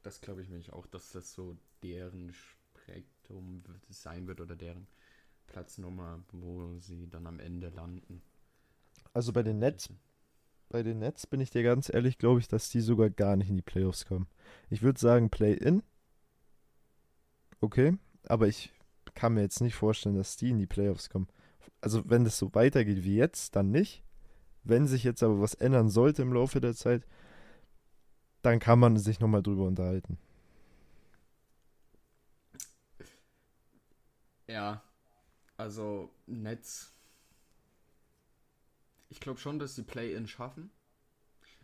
[0.02, 4.88] das glaube ich mich auch, dass das so deren Spektrum sein wird oder deren
[5.46, 8.24] Platznummer, wo sie dann am Ende landen.
[9.14, 9.92] Also bei den Nets
[10.70, 13.50] bei den Nets bin ich dir ganz ehrlich, glaube ich, dass die sogar gar nicht
[13.50, 14.26] in die Playoffs kommen.
[14.72, 15.84] Ich würde sagen Play-in.
[17.60, 18.74] Okay, aber ich
[19.14, 21.28] kann mir jetzt nicht vorstellen, dass die in die Playoffs kommen.
[21.82, 24.04] Also wenn das so weitergeht wie jetzt, dann nicht.
[24.64, 27.04] Wenn sich jetzt aber was ändern sollte im Laufe der Zeit,
[28.42, 30.18] dann kann man sich nochmal drüber unterhalten.
[34.48, 34.84] Ja,
[35.58, 36.94] also Netz.
[39.10, 40.72] Ich glaube schon, dass die Play-In schaffen.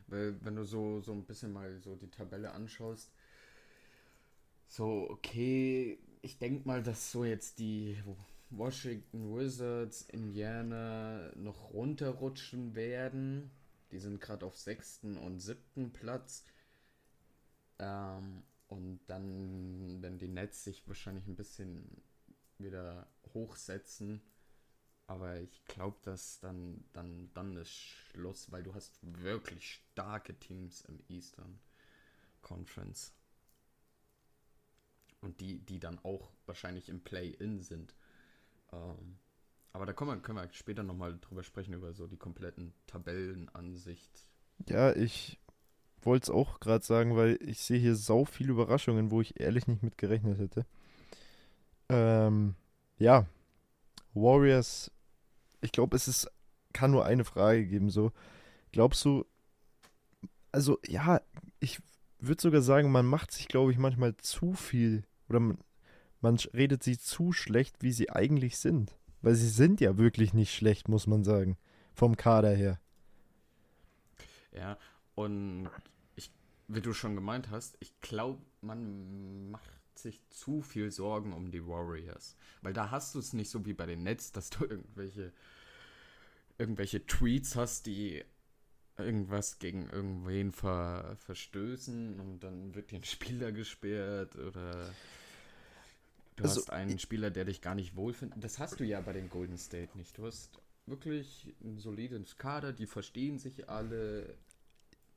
[0.08, 3.12] Weil wenn du so, so ein bisschen mal so die Tabelle anschaust,
[4.68, 7.98] so, okay, ich denke mal, dass so jetzt die
[8.50, 13.52] Washington Wizards, Indiana noch runterrutschen werden.
[13.92, 16.46] Die sind gerade auf sechsten und siebten Platz.
[17.80, 22.02] Ähm, und dann, wenn die Nets sich wahrscheinlich ein bisschen
[22.58, 24.22] wieder hochsetzen.
[25.08, 30.82] Aber ich glaube, dass dann, dann, dann ist Schluss, weil du hast wirklich starke Teams
[30.82, 31.60] im Eastern
[32.42, 33.14] Conference.
[35.22, 37.96] Und die, die dann auch wahrscheinlich im Play-In sind.
[38.72, 39.18] Ähm,
[39.74, 44.10] aber da können wir, können wir später nochmal drüber sprechen, über so die kompletten Tabellenansicht.
[44.68, 45.40] Ja, ich
[46.02, 49.68] wollte es auch gerade sagen, weil ich sehe hier sau viele Überraschungen, wo ich ehrlich
[49.68, 50.66] nicht mit gerechnet hätte.
[51.90, 52.56] Ähm,
[52.98, 53.28] ja,
[54.14, 54.92] Warriors,
[55.62, 56.30] ich glaube, es ist,
[56.74, 58.12] kann nur eine Frage geben, so.
[58.72, 59.26] Glaubst du,
[60.52, 61.22] also ja,
[61.60, 61.80] ich
[62.20, 65.60] würde sogar sagen, man macht sich, glaube ich, manchmal zu viel oder man,
[66.22, 68.98] man redet sie zu schlecht, wie sie eigentlich sind.
[69.22, 71.58] Weil sie sind ja wirklich nicht schlecht, muss man sagen.
[71.94, 72.80] Vom Kader her.
[74.52, 74.78] Ja,
[75.16, 75.70] und
[76.16, 76.32] ich,
[76.68, 81.66] wie du schon gemeint hast, ich glaube, man macht sich zu viel Sorgen um die
[81.66, 82.36] Warriors.
[82.62, 85.34] Weil da hast du es nicht so wie bei den Nets, dass du irgendwelche,
[86.58, 88.24] irgendwelche Tweets hast, die
[88.98, 94.92] irgendwas gegen irgendwen ver, verstößen und dann wird dir ein Spieler gesperrt oder
[96.38, 98.44] du also, hast einen Spieler, der dich gar nicht wohlfindet.
[98.44, 100.18] Das hast du ja bei den Golden State nicht.
[100.18, 104.38] Du hast wirklich ein solides Kader, die verstehen sich alle.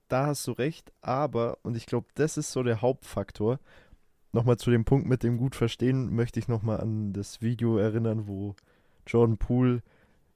[0.08, 3.60] Da hast du recht, aber, und ich glaube, das ist so der Hauptfaktor,
[4.32, 8.26] nochmal zu dem Punkt mit dem gut verstehen, möchte ich nochmal an das Video erinnern,
[8.26, 8.56] wo
[9.06, 9.82] Jordan Poole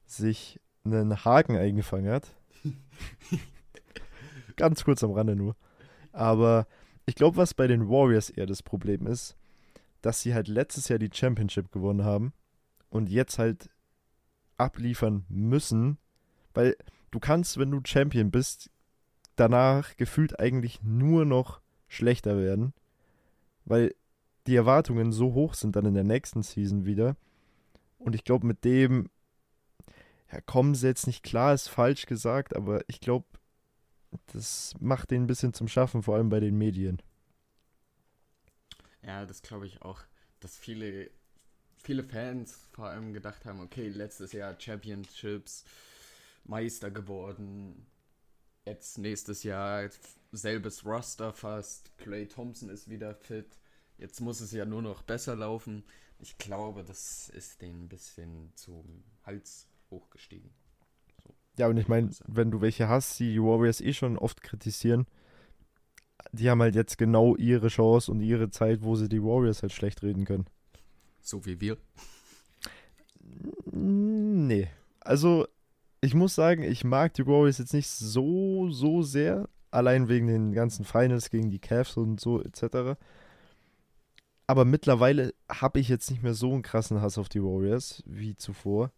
[0.07, 2.35] sich einen Haken eingefangen hat.
[4.57, 5.57] Ganz kurz am Rande nur.
[6.13, 6.67] Aber
[7.07, 9.37] ich glaube, was bei den Warriors eher das Problem ist,
[10.05, 12.33] dass sie halt letztes Jahr die Championship gewonnen haben
[12.91, 13.71] und jetzt halt
[14.57, 15.99] abliefern müssen,
[16.53, 16.77] weil
[17.11, 18.71] du kannst, wenn du Champion bist,
[19.37, 22.73] danach gefühlt eigentlich nur noch schlechter werden
[23.65, 23.95] weil
[24.47, 27.17] die Erwartungen so hoch sind dann in der nächsten Season wieder.
[27.99, 29.09] Und ich glaube, mit dem
[30.31, 33.27] ja, kommen sie jetzt nicht klar, ist falsch gesagt, aber ich glaube,
[34.33, 37.01] das macht den ein bisschen zum Schaffen, vor allem bei den Medien.
[39.07, 40.01] Ja, das glaube ich auch,
[40.41, 41.11] dass viele,
[41.77, 45.65] viele Fans vor allem gedacht haben, okay, letztes Jahr Championships,
[46.45, 47.87] Meister geworden,
[48.65, 49.89] jetzt nächstes Jahr
[50.33, 51.97] selbes Roster fast.
[51.99, 53.59] Clay Thompson ist wieder fit.
[53.99, 55.85] Jetzt muss es ja nur noch besser laufen.
[56.19, 60.51] Ich glaube, das ist denen ein bisschen zum Hals hochgestiegen.
[61.23, 61.35] So.
[61.59, 65.07] Ja, und ich meine, wenn du welche hast, die die Warriors eh schon oft kritisieren,
[66.35, 69.73] die haben halt jetzt genau ihre Chance und ihre Zeit, wo sie die Warriors halt
[69.73, 70.47] schlecht reden können.
[71.21, 71.77] So wie wir.
[73.73, 74.69] Nee.
[75.01, 75.47] Also,
[76.01, 79.49] ich muss sagen, ich mag die Warriors jetzt nicht so, so sehr.
[79.71, 82.97] Allein wegen den ganzen Finals gegen die Cavs und so etc.
[84.47, 88.37] Aber mittlerweile habe ich jetzt nicht mehr so einen krassen Hass auf die Warriors wie
[88.37, 88.93] zuvor.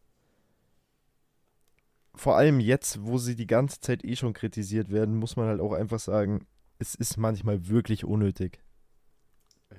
[2.14, 5.60] Vor allem jetzt, wo sie die ganze Zeit eh schon kritisiert werden, muss man halt
[5.60, 6.46] auch einfach sagen,
[6.78, 8.60] es ist manchmal wirklich unnötig.
[9.70, 9.76] Äh,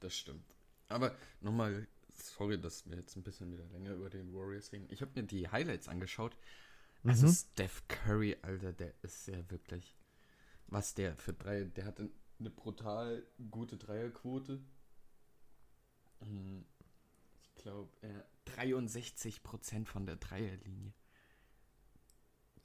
[0.00, 0.44] das stimmt.
[0.88, 4.86] Aber nochmal, sorry, dass wir jetzt ein bisschen wieder länger über den Warriors reden.
[4.90, 6.36] Ich habe mir die Highlights angeschaut.
[7.04, 7.32] Also mhm.
[7.32, 9.96] Steph Curry, Alter, der ist ja wirklich
[10.72, 14.60] was der für drei, der hatte eine brutal gute Dreierquote.
[16.20, 16.64] Hm,
[17.42, 20.92] ich glaube, äh, 63% von der Dreierlinie.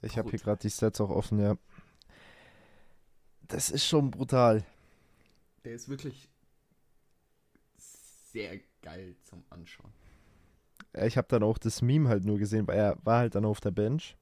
[0.00, 1.56] Ich habe hier gerade die Stats auch offen, ja.
[3.48, 4.64] Das ist schon brutal.
[5.64, 6.28] Der ist wirklich
[8.30, 9.92] sehr geil zum Anschauen.
[10.94, 13.60] Ich habe dann auch das Meme halt nur gesehen, weil er war halt dann auf
[13.60, 14.16] der Bench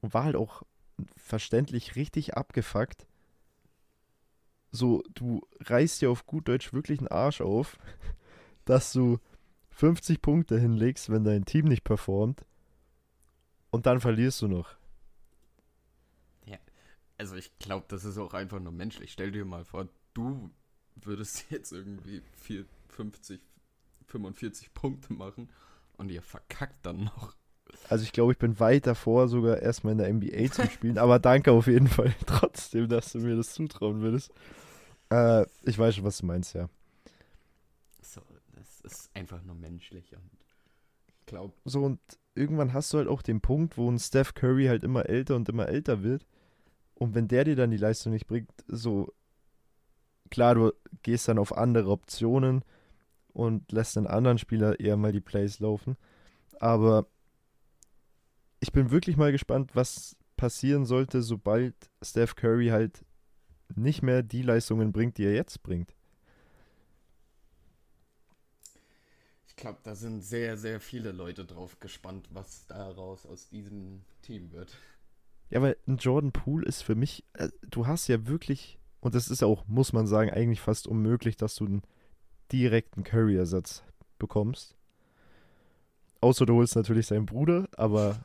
[0.00, 0.62] und war halt auch
[1.16, 3.06] verständlich richtig abgefuckt.
[4.70, 7.78] So, du reißt dir auf gut Deutsch wirklich einen Arsch auf,
[8.64, 9.18] dass du
[9.70, 12.44] 50 Punkte hinlegst, wenn dein Team nicht performt
[13.70, 14.76] und dann verlierst du noch.
[17.16, 19.12] Also ich glaube, das ist auch einfach nur menschlich.
[19.12, 20.50] Stell dir mal vor, du
[20.96, 23.40] würdest jetzt irgendwie 4, 50,
[24.06, 25.48] 45 Punkte machen
[25.96, 27.34] und ihr verkackt dann noch.
[27.88, 30.98] Also ich glaube, ich bin weit davor, sogar erstmal in der NBA zu spielen.
[30.98, 34.32] aber danke auf jeden Fall trotzdem, dass du mir das zutrauen würdest.
[35.10, 36.68] Äh, ich weiß schon, was du meinst, ja.
[38.00, 38.20] So,
[38.52, 40.30] das ist einfach nur menschlich und
[41.06, 41.54] ich glaube.
[41.64, 42.00] So, und
[42.34, 45.48] irgendwann hast du halt auch den Punkt, wo ein Steph Curry halt immer älter und
[45.48, 46.26] immer älter wird.
[46.94, 49.12] Und wenn der dir dann die Leistung nicht bringt, so
[50.30, 52.64] klar, du gehst dann auf andere Optionen
[53.32, 55.96] und lässt einen anderen Spieler eher mal die Plays laufen.
[56.60, 57.06] Aber
[58.60, 63.04] ich bin wirklich mal gespannt, was passieren sollte, sobald Steph Curry halt
[63.74, 65.94] nicht mehr die Leistungen bringt, die er jetzt bringt.
[69.46, 74.50] Ich glaube, da sind sehr, sehr viele Leute drauf gespannt, was daraus aus diesem Team
[74.52, 74.76] wird.
[75.50, 79.28] Ja, weil ein Jordan Poole ist für mich, äh, du hast ja wirklich, und das
[79.28, 81.82] ist auch, muss man sagen, eigentlich fast unmöglich, dass du einen
[82.50, 83.84] direkten Curry-Ersatz
[84.18, 84.76] bekommst.
[86.20, 88.24] Außer du holst natürlich seinen Bruder, aber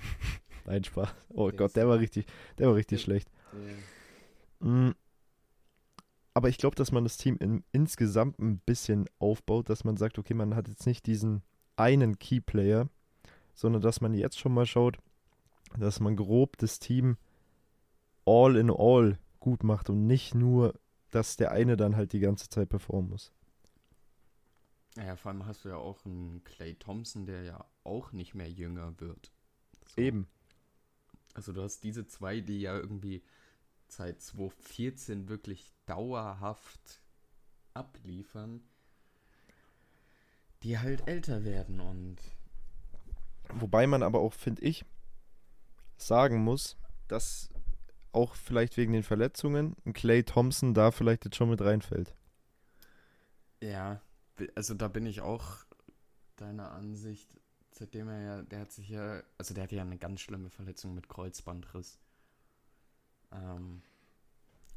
[0.66, 1.08] Nein, Spaß.
[1.30, 2.26] Oh der Gott, der war richtig,
[2.58, 3.30] der war richtig der, schlecht.
[4.60, 4.68] Der.
[4.68, 4.94] Mm.
[6.34, 10.18] Aber ich glaube, dass man das Team in, insgesamt ein bisschen aufbaut, dass man sagt,
[10.18, 11.42] okay, man hat jetzt nicht diesen
[11.76, 12.88] einen Key-Player,
[13.54, 14.98] sondern dass man jetzt schon mal schaut,
[15.78, 17.16] dass man grob das Team
[18.24, 20.74] all in all gut macht und nicht nur,
[21.10, 23.32] dass der eine dann halt die ganze Zeit performen muss.
[24.96, 28.50] Ja, vor allem hast du ja auch einen Clay Thompson, der ja auch nicht mehr
[28.50, 29.30] jünger wird.
[29.94, 30.00] So.
[30.00, 30.26] Eben.
[31.34, 33.22] Also du hast diese zwei, die ja irgendwie
[33.88, 37.02] seit 2014 wirklich dauerhaft
[37.74, 38.62] abliefern,
[40.62, 42.16] die halt älter werden und.
[43.54, 44.84] Wobei man aber auch, finde ich,
[45.96, 46.76] sagen muss,
[47.08, 47.50] dass
[48.12, 52.14] auch vielleicht wegen den Verletzungen ein Clay Thompson da vielleicht jetzt schon mit reinfällt.
[53.60, 54.00] Ja,
[54.54, 55.64] also da bin ich auch
[56.36, 57.36] deiner Ansicht
[57.78, 60.94] seitdem er ja, der hat sich ja, also der hatte ja eine ganz schlimme Verletzung
[60.94, 61.98] mit Kreuzbandriss.
[63.32, 63.82] Ähm,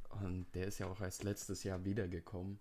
[0.09, 2.59] und der ist ja auch erst letztes Jahr wiedergekommen.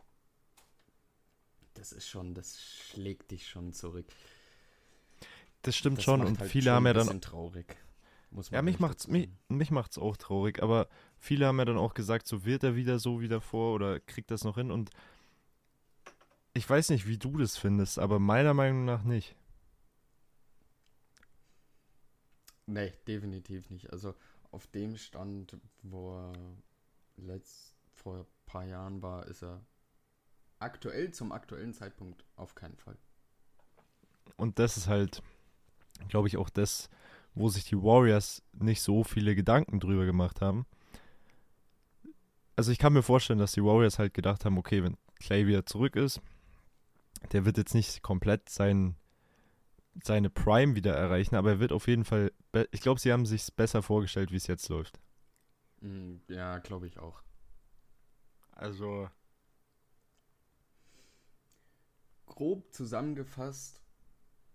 [1.75, 4.07] Das ist schon, das schlägt dich schon zurück.
[5.63, 7.77] Das stimmt das schon und halt viele schon haben ja dann traurig.
[8.51, 10.89] Ja, mich macht's mich, mich macht's auch traurig, aber
[11.19, 14.31] viele haben ja dann auch gesagt, so wird er wieder so wie davor oder kriegt
[14.31, 14.91] das noch hin und
[16.55, 19.37] ich weiß nicht, wie du das findest, aber meiner Meinung nach nicht.
[22.67, 23.93] Nee, definitiv nicht.
[23.93, 24.15] Also
[24.51, 26.33] auf dem Stand, wo er
[27.17, 29.65] letzt, vor ein paar Jahren war, ist er
[30.59, 32.99] aktuell zum aktuellen Zeitpunkt auf keinen Fall.
[34.37, 35.23] Und das ist halt,
[36.09, 36.91] glaube ich, auch das,
[37.39, 40.67] wo sich die Warriors nicht so viele Gedanken drüber gemacht haben.
[42.57, 45.65] Also ich kann mir vorstellen, dass die Warriors halt gedacht haben, okay, wenn Clay wieder
[45.65, 46.21] zurück ist,
[47.33, 48.97] der wird jetzt nicht komplett sein
[50.05, 52.33] seine Prime wieder erreichen, aber er wird auf jeden Fall.
[52.71, 55.01] Ich glaube, sie haben sich besser vorgestellt, wie es jetzt läuft.
[55.81, 57.21] Mm, ja, glaube ich auch.
[58.53, 59.09] Also.
[62.27, 63.83] Grob zusammengefasst,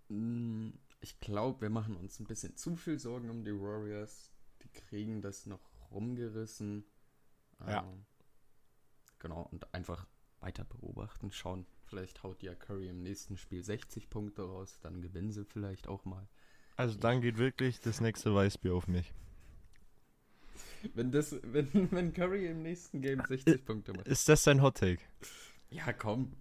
[0.07, 0.69] mm,
[1.03, 4.31] ich glaube, wir machen uns ein bisschen zu viel Sorgen um die Warriors.
[4.63, 5.61] Die kriegen das noch
[5.91, 6.85] rumgerissen.
[7.67, 7.83] Ja.
[7.83, 8.05] Ähm,
[9.19, 10.07] genau, und einfach
[10.39, 15.31] weiter beobachten, schauen, Vielleicht haut ja Curry im nächsten Spiel 60 Punkte raus, dann gewinnen
[15.31, 16.27] sie vielleicht auch mal.
[16.75, 19.13] Also dann geht wirklich das nächste Weißbier auf mich.
[20.95, 24.07] Wenn, das, wenn, wenn Curry im nächsten Game 60 äh, Punkte macht.
[24.07, 25.03] Ist das dein Hot Take?
[25.69, 26.33] Ja, komm.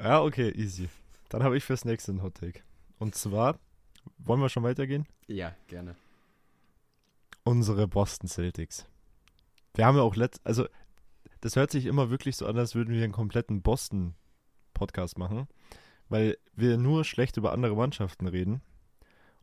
[0.00, 0.88] Ja, okay, easy.
[1.28, 2.62] Dann habe ich fürs nächste ein Hot Take.
[2.98, 3.60] Und zwar,
[4.18, 5.06] wollen wir schon weitergehen?
[5.26, 5.96] Ja, gerne.
[7.44, 8.86] Unsere Boston Celtics.
[9.74, 10.66] Wir haben ja auch letzt, also
[11.40, 14.14] das hört sich immer wirklich so an, als würden wir einen kompletten Boston
[14.74, 15.46] Podcast machen,
[16.08, 18.62] weil wir nur schlecht über andere Mannschaften reden.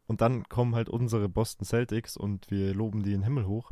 [0.08, 3.72] Und dann kommen halt unsere Boston Celtics und wir loben die in den Himmel hoch.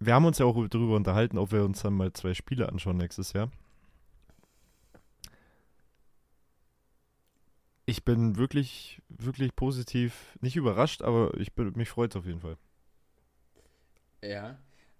[0.00, 2.96] Wir haben uns ja auch darüber unterhalten, ob wir uns dann mal zwei Spiele anschauen
[2.96, 3.50] nächstes Jahr.
[7.84, 12.40] Ich bin wirklich, wirklich positiv, nicht überrascht, aber ich bin, mich freut es auf jeden
[12.40, 12.56] Fall.
[14.22, 14.58] Ja,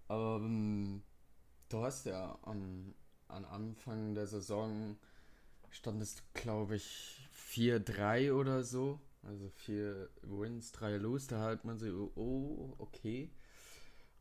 [0.09, 1.03] ähm,
[1.69, 2.95] du hast ja am
[3.29, 4.97] an Anfang der Saison
[5.71, 9.01] stand es, glaube ich, 4-3 oder so.
[9.23, 11.29] Also 4 Wins, 3 Los.
[11.29, 13.31] Da hat man so, oh, okay.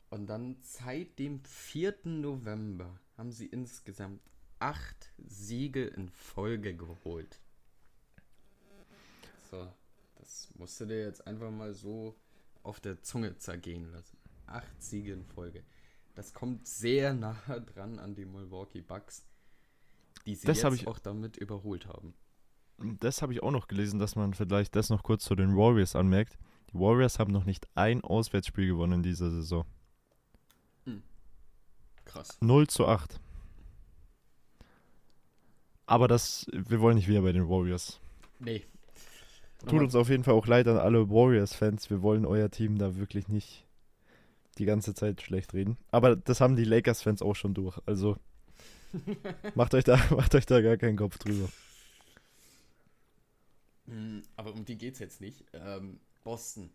[0.09, 1.95] Und dann seit dem 4.
[2.05, 4.21] November haben sie insgesamt
[4.59, 7.40] 8 Siege in Folge geholt.
[9.51, 9.67] So,
[10.15, 12.15] das musst du dir jetzt einfach mal so
[12.63, 14.17] auf der Zunge zergehen lassen.
[14.47, 15.63] Acht Siege in Folge.
[16.15, 17.35] Das kommt sehr nah
[17.73, 19.25] dran an die Milwaukee Bucks,
[20.25, 22.13] die sie Das jetzt ich- auch damit überholt haben.
[22.99, 25.95] Das habe ich auch noch gelesen, dass man vielleicht das noch kurz zu den Warriors
[25.95, 26.39] anmerkt.
[26.73, 29.65] Die Warriors haben noch nicht ein Auswärtsspiel gewonnen in dieser Saison.
[32.05, 32.37] Krass.
[32.41, 33.19] 0 zu 8.
[35.85, 37.99] Aber das, wir wollen nicht wieder bei den Warriors.
[38.39, 38.65] Nee.
[39.67, 41.89] Tut uns auf jeden Fall auch leid an alle Warriors-Fans.
[41.89, 43.65] Wir wollen euer Team da wirklich nicht
[44.57, 45.77] die ganze Zeit schlecht reden.
[45.91, 47.79] Aber das haben die Lakers-Fans auch schon durch.
[47.85, 48.17] Also
[49.55, 51.49] macht euch, da, macht euch da gar keinen Kopf drüber.
[53.85, 55.45] Mm, Aber um die geht's jetzt nicht.
[55.53, 56.69] Ähm, Boston.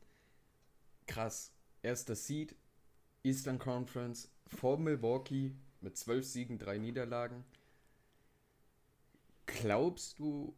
[1.07, 1.53] Krass.
[1.83, 2.57] Erster Seed,
[3.23, 7.45] Eastern Conference vor Milwaukee mit zwölf Siegen, drei Niederlagen.
[9.47, 10.55] Glaubst du,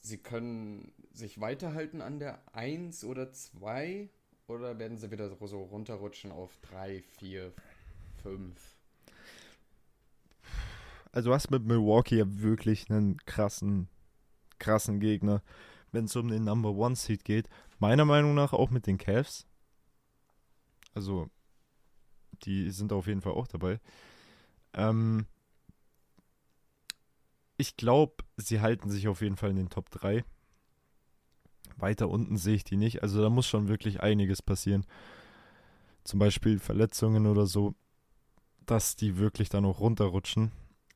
[0.00, 4.08] sie können sich weiterhalten an der 1 oder 2?
[4.46, 7.52] Oder werden sie wieder so runterrutschen auf 3, 4,
[8.22, 8.76] 5?
[11.12, 13.88] Also du hast mit Milwaukee ja wirklich einen krassen,
[14.58, 15.42] krassen Gegner,
[15.92, 17.48] wenn es um den Number One Seed geht.
[17.78, 19.46] Meiner Meinung nach auch mit den Cavs.
[20.94, 21.28] Also
[22.42, 23.80] die sind auf jeden Fall auch dabei.
[24.72, 25.26] Ähm,
[27.60, 30.24] ich glaube, sie halten sich auf jeden Fall in den Top 3.
[31.76, 33.02] Weiter unten sehe ich die nicht.
[33.02, 34.86] Also da muss schon wirklich einiges passieren.
[36.02, 37.74] Zum Beispiel Verletzungen oder so,
[38.64, 40.52] dass die wirklich dann auch runterrutschen.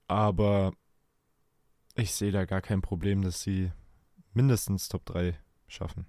[0.09, 0.73] Aber
[1.95, 3.71] ich sehe da gar kein Problem, dass sie
[4.33, 5.39] mindestens Top 3
[5.69, 6.07] schaffen.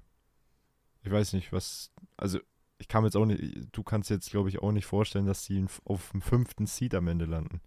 [1.03, 1.91] Ich weiß nicht, was.
[2.17, 2.39] Also,
[2.77, 3.67] ich kann jetzt auch nicht.
[3.71, 7.07] Du kannst jetzt, glaube ich, auch nicht vorstellen, dass sie auf dem fünften Seed am
[7.07, 7.61] Ende landen.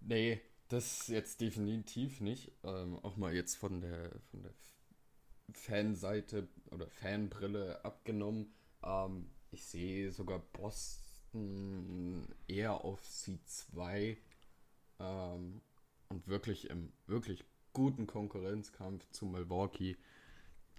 [0.00, 0.42] Nee,
[0.72, 2.52] das jetzt definitiv nicht.
[2.64, 4.52] Ähm, auch mal jetzt von der, von der
[5.52, 8.52] Fanseite oder Fanbrille abgenommen.
[8.82, 14.16] Ähm, ich sehe sogar Boston eher auf C2
[14.98, 15.60] ähm,
[16.08, 19.96] und wirklich im wirklich guten Konkurrenzkampf zu Milwaukee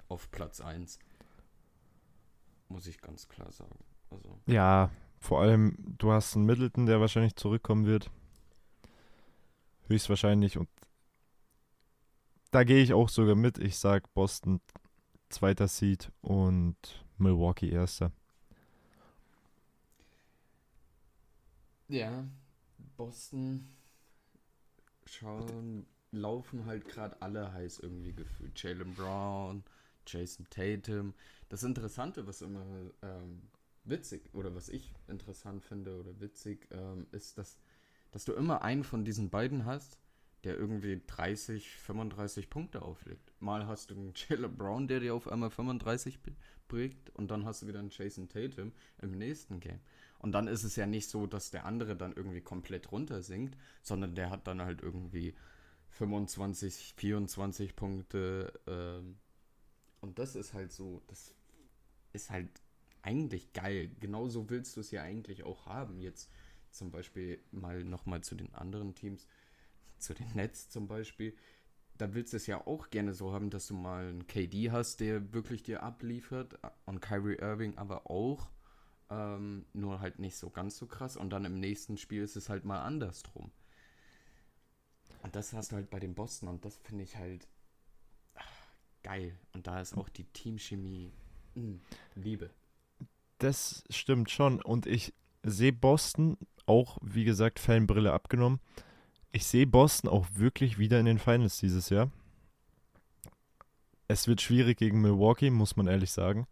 [0.08, 1.00] auf Platz 1.
[2.70, 3.84] Muss ich ganz klar sagen.
[4.10, 8.12] Also, Ja, vor allem, du hast einen Middleton, der wahrscheinlich zurückkommen wird.
[9.88, 10.58] Höchstwahrscheinlich.
[10.58, 10.70] Und
[12.52, 13.58] da gehe ich auch sogar mit.
[13.58, 14.62] Ich sag Boston
[15.30, 16.76] zweiter Seed und
[17.18, 18.12] Milwaukee erster.
[21.88, 22.26] Ja,
[22.98, 23.68] Boston
[25.06, 28.62] schauen, laufen halt gerade alle heiß irgendwie gefühlt.
[28.62, 29.64] Jalen Brown,
[30.08, 31.14] Jason Tatum.
[31.50, 32.66] Das Interessante, was immer
[33.02, 33.42] ähm,
[33.84, 37.58] witzig oder was ich interessant finde oder witzig, ähm, ist, dass,
[38.14, 39.99] dass du immer einen von diesen beiden hast,
[40.45, 43.34] der irgendwie 30, 35 Punkte auflegt.
[43.41, 46.32] Mal hast du einen Jalen Brown, der dir auf einmal 35 b-
[46.68, 49.82] bringt und dann hast du wieder einen Jason Tatum im nächsten Game.
[50.20, 54.16] Und dann ist es ja nicht so, dass der andere dann irgendwie komplett runtersinkt, sondern
[54.16, 55.36] der hat dann halt irgendwie
[55.89, 58.53] 25, 24 Punkte.
[58.68, 59.18] Ähm,
[60.01, 61.36] und das ist halt so, das
[62.14, 62.49] ist halt
[63.01, 63.91] eigentlich geil.
[63.99, 65.99] Genauso willst du es ja eigentlich auch haben.
[65.99, 66.30] Jetzt
[66.74, 69.28] zum Beispiel mal nochmal zu den anderen Teams,
[69.97, 71.36] zu den Nets zum Beispiel.
[71.97, 74.99] Da willst du es ja auch gerne so haben, dass du mal einen KD hast,
[74.99, 78.49] der wirklich dir abliefert und Kyrie Irving aber auch.
[79.09, 81.17] Ähm, nur halt nicht so ganz so krass.
[81.17, 83.51] Und dann im nächsten Spiel ist es halt mal andersrum.
[85.21, 87.47] Und das hast du halt bei den Boston und das finde ich halt
[88.36, 88.67] ach,
[89.03, 89.38] geil.
[89.53, 91.13] Und da ist auch die Teamchemie
[91.55, 91.80] mh,
[92.15, 92.49] Liebe.
[93.38, 94.61] Das stimmt schon.
[94.61, 95.13] Und ich
[95.44, 98.60] sehe Boston auch, wie gesagt, Fanbrille abgenommen.
[99.32, 102.12] Ich sehe Boston auch wirklich wieder in den Finals dieses Jahr.
[104.08, 106.48] Es wird schwierig gegen Milwaukee, muss man ehrlich sagen,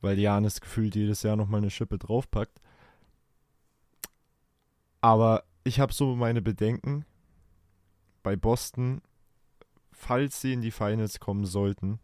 [0.00, 2.60] weil Janis gefühlt jedes Jahr nochmal eine Schippe draufpackt.
[5.00, 7.04] Aber ich habe so meine Bedenken
[8.22, 9.02] bei Boston,
[9.92, 12.00] falls sie in die Finals kommen sollten.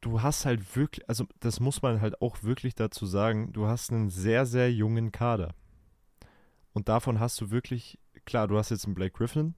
[0.00, 3.90] Du hast halt wirklich, also das muss man halt auch wirklich dazu sagen, du hast
[3.90, 5.54] einen sehr, sehr jungen Kader.
[6.72, 9.54] Und davon hast du wirklich, klar, du hast jetzt einen Blake Griffin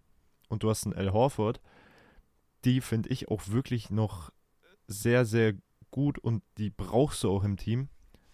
[0.48, 1.60] und du hast einen Al Horford.
[2.64, 4.32] Die finde ich auch wirklich noch
[4.86, 5.54] sehr, sehr
[5.90, 7.88] gut und die brauchst du auch im Team,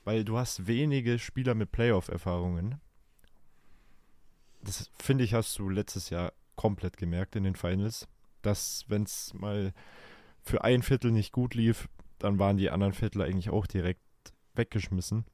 [0.04, 2.80] weil du hast wenige Spieler mit Playoff-Erfahrungen.
[4.62, 8.08] Das finde ich, hast du letztes Jahr komplett gemerkt in den Finals,
[8.42, 9.72] dass wenn es mal
[10.42, 11.88] für ein Viertel nicht gut lief,
[12.18, 14.00] dann waren die anderen Viertel eigentlich auch direkt
[14.54, 15.24] weggeschmissen.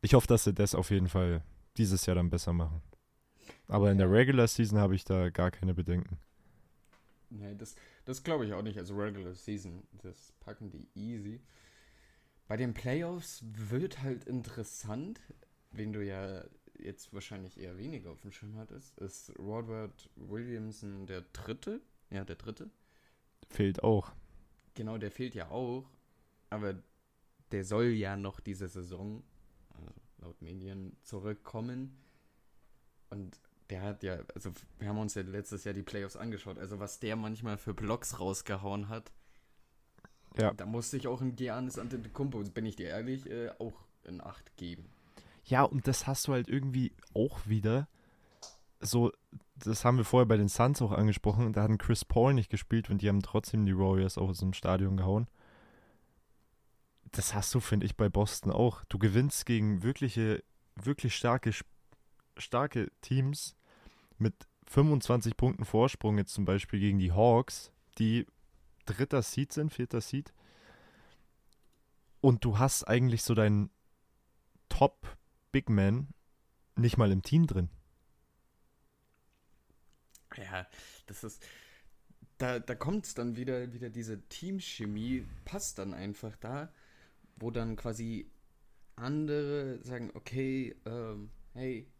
[0.00, 1.42] Ich hoffe, dass sie das auf jeden Fall
[1.76, 2.82] dieses Jahr dann besser machen.
[3.66, 6.18] Aber in der Regular Season habe ich da gar keine Bedenken.
[7.30, 8.78] Nee, das, das glaube ich auch nicht.
[8.78, 11.40] Also Regular Season, das packen die easy.
[12.46, 15.20] Bei den Playoffs wird halt interessant,
[15.70, 16.44] wen du ja
[16.78, 21.80] jetzt wahrscheinlich eher weniger auf dem Schirm hattest, ist Robert Williamson der Dritte.
[22.10, 22.70] Ja, der Dritte.
[23.50, 24.12] Fehlt auch.
[24.78, 25.90] Genau, der fehlt ja auch.
[26.50, 26.80] Aber
[27.50, 29.24] der soll ja noch diese Saison,
[29.74, 31.98] also laut Medien, zurückkommen.
[33.10, 36.78] Und der hat ja, also wir haben uns ja letztes Jahr die Playoffs angeschaut, also
[36.78, 39.10] was der manchmal für Blocks rausgehauen hat.
[40.36, 40.54] Ja.
[40.54, 44.56] Da musste ich auch ein Giannis Antetokounmpo, bin ich dir ehrlich, äh, auch in Acht
[44.56, 44.88] geben.
[45.44, 47.88] Ja, und das hast du halt irgendwie auch wieder
[48.78, 49.10] so,
[49.58, 52.90] das haben wir vorher bei den Suns auch angesprochen, da hatten Chris Paul nicht gespielt
[52.90, 55.28] und die haben trotzdem die Warriors aus dem Stadion gehauen.
[57.12, 58.84] Das hast du, finde ich, bei Boston auch.
[58.88, 60.42] Du gewinnst gegen wirkliche,
[60.76, 61.52] wirklich starke,
[62.36, 63.56] starke Teams
[64.18, 64.34] mit
[64.66, 68.26] 25 Punkten Vorsprung, jetzt zum Beispiel gegen die Hawks, die
[68.84, 70.32] dritter Seed sind, vierter Seed.
[72.20, 73.70] Und du hast eigentlich so deinen
[74.68, 75.16] Top
[75.52, 76.08] Big Man
[76.76, 77.70] nicht mal im Team drin.
[80.38, 80.66] Ja,
[81.06, 81.44] das ist.
[82.38, 86.72] Da, da kommt es dann wieder, wieder diese Teamchemie, passt dann einfach da,
[87.34, 88.30] wo dann quasi
[88.94, 91.90] andere sagen, okay, ähm, hey,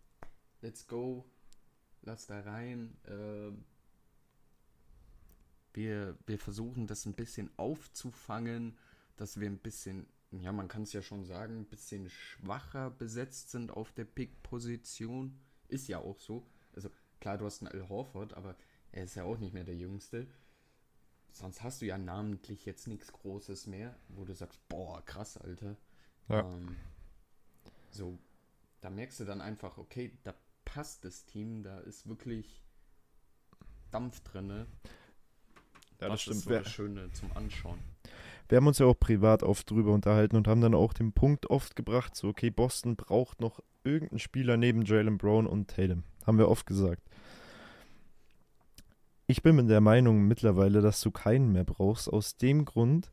[0.61, 1.29] let's go,
[2.03, 2.97] lass da rein.
[3.09, 3.65] Ähm,
[5.75, 8.79] wir, wir versuchen das ein bisschen aufzufangen,
[9.17, 13.51] dass wir ein bisschen, ja, man kann es ja schon sagen, ein bisschen schwacher besetzt
[13.51, 15.37] sind auf der Pick-Position.
[15.67, 16.47] Ist ja auch so.
[17.21, 18.55] Klar, du hast einen Al Horford, aber
[18.93, 20.27] er ist ja auch nicht mehr der Jüngste.
[21.31, 25.77] Sonst hast du ja namentlich jetzt nichts Großes mehr, wo du sagst, boah, krass, Alter.
[26.29, 26.41] Ja.
[26.41, 26.77] Ähm,
[27.91, 28.19] so,
[28.81, 32.63] da merkst du dann einfach, okay, da passt das Team, da ist wirklich
[33.91, 34.49] Dampf drin.
[34.51, 34.67] Ja,
[35.99, 36.37] das, das stimmt.
[36.37, 37.79] Ist so das Schöne zum Anschauen.
[38.49, 41.51] Wir haben uns ja auch privat oft drüber unterhalten und haben dann auch den Punkt
[41.51, 46.05] oft gebracht, so okay, Boston braucht noch irgendeinen Spieler neben Jalen Brown und Tatum.
[46.29, 47.01] Haben wir oft gesagt.
[49.27, 53.11] Ich bin der Meinung mittlerweile, dass du keinen mehr brauchst, aus dem Grund,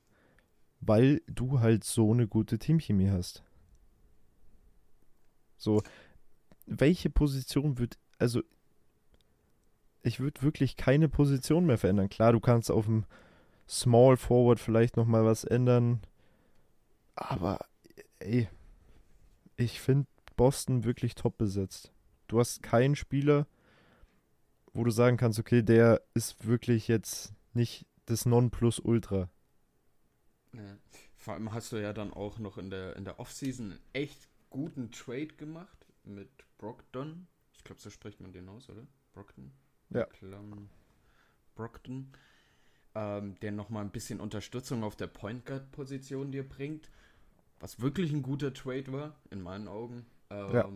[0.81, 3.41] weil du halt so eine gute Teamchemie hast.
[5.55, 5.81] So,
[6.65, 8.41] welche Position wird, also
[10.03, 12.09] ich würde wirklich keine Position mehr verändern.
[12.09, 13.05] Klar, du kannst auf dem
[13.65, 16.01] Small Forward vielleicht nochmal was ändern,
[17.15, 17.59] aber
[18.19, 18.49] ey,
[19.55, 20.05] ich finde
[20.35, 21.93] Boston wirklich top besetzt.
[22.27, 23.47] Du hast keinen Spieler,
[24.73, 29.29] wo du sagen kannst, okay, der ist wirklich jetzt nicht das Nonplusultra.
[30.53, 30.77] Ja.
[31.17, 34.29] Vor allem hast du ja dann auch noch in der, in der Offseason einen echt
[34.49, 37.27] guten Trade gemacht mit Brockton.
[37.57, 38.85] Ich glaube, so spricht man den aus, oder?
[39.13, 39.51] Brockton?
[39.89, 40.07] Ja.
[41.55, 42.11] Brockton.
[42.93, 46.89] Ähm, der nochmal ein bisschen Unterstützung auf der Point Guard Position dir bringt.
[47.59, 50.05] Was wirklich ein guter Trade war, in meinen Augen.
[50.29, 50.69] Ähm, ja.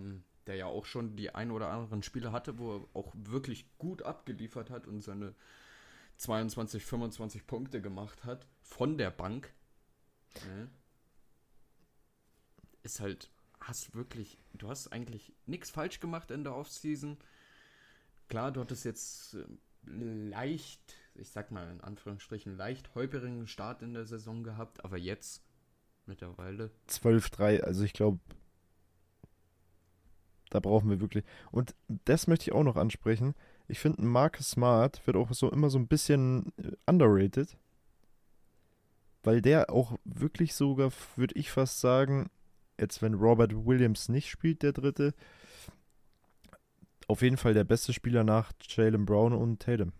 [0.50, 4.02] Der ja auch schon die ein oder anderen Spiele hatte, wo er auch wirklich gut
[4.02, 5.36] abgeliefert hat und seine
[6.18, 8.48] 22, 25 Punkte gemacht hat.
[8.64, 9.54] Von der Bank.
[10.34, 10.68] Ja.
[12.82, 13.30] Ist halt
[13.60, 17.18] hast wirklich, du hast eigentlich nichts falsch gemacht in der Offseason.
[18.28, 19.46] Klar, du hattest jetzt äh,
[19.86, 25.44] leicht, ich sag mal in Anführungsstrichen, leicht holperigen Start in der Saison gehabt, aber jetzt
[26.08, 26.72] mittlerweile.
[26.88, 28.20] 12-3, also ich glaube,
[30.50, 31.24] da brauchen wir wirklich.
[31.52, 31.76] Und
[32.06, 33.36] das möchte ich auch noch ansprechen.
[33.68, 37.58] Ich finde, Marcus Smart wird auch so immer so ein bisschen äh, underrated.
[39.24, 42.30] Weil der auch wirklich sogar, würde ich fast sagen,
[42.80, 45.14] jetzt wenn Robert Williams nicht spielt, der dritte,
[47.08, 49.92] auf jeden Fall der beste Spieler nach Jalen Brown und Tatum.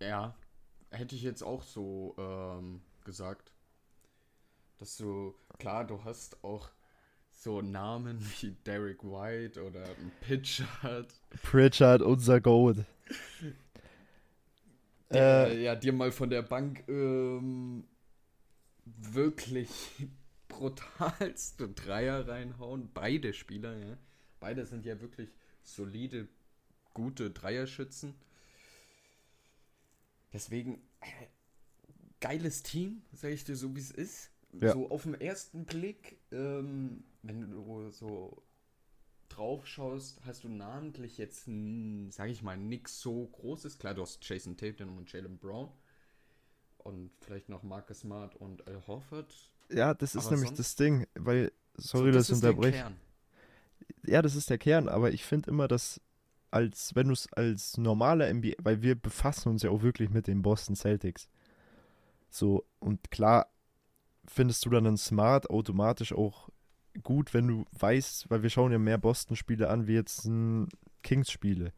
[0.00, 0.36] Ja,
[0.90, 3.52] hätte ich jetzt auch so ähm, gesagt.
[4.78, 6.70] Dass du, klar, du hast auch
[7.38, 9.84] so Namen wie Derek White oder
[10.20, 11.12] Pritchard.
[11.42, 12.84] Pritchard, unser Gold.
[15.10, 17.84] Der, äh, ja, dir mal von der Bank ähm,
[18.84, 19.70] wirklich
[20.48, 22.90] brutalste Dreier reinhauen.
[22.92, 23.96] Beide Spieler, ja.
[24.38, 25.30] Beide sind ja wirklich
[25.62, 26.28] solide,
[26.92, 28.16] gute Dreierschützen.
[30.34, 31.26] Deswegen, äh,
[32.20, 34.30] geiles Team, sag ich dir so, wie es ist.
[34.52, 34.72] Ja.
[34.72, 38.42] So auf den ersten Blick, ähm, wenn du so
[39.28, 41.48] drauf schaust, hast du namentlich jetzt,
[42.08, 43.78] sag ich mal, nichts so Großes.
[43.78, 45.70] Klar, du hast Jason Tatum und Jalen Brown
[46.78, 49.34] und vielleicht noch Marcus Smart und Al Horford.
[49.70, 52.92] Ja, das ist aber nämlich das Ding, weil, sorry, so, das, das unterbreche.
[54.06, 56.00] Ja, das ist der Kern, aber ich finde immer, dass
[56.50, 60.26] als, wenn du es als normaler NBA, weil wir befassen uns ja auch wirklich mit
[60.26, 61.28] den Boston Celtics.
[62.30, 63.52] So, und klar
[64.26, 66.48] findest du dann einen Smart automatisch auch
[67.02, 70.68] gut, wenn du weißt, weil wir schauen ja mehr Boston-Spiele an, wie jetzt ein
[71.02, 71.72] Kings-Spiele.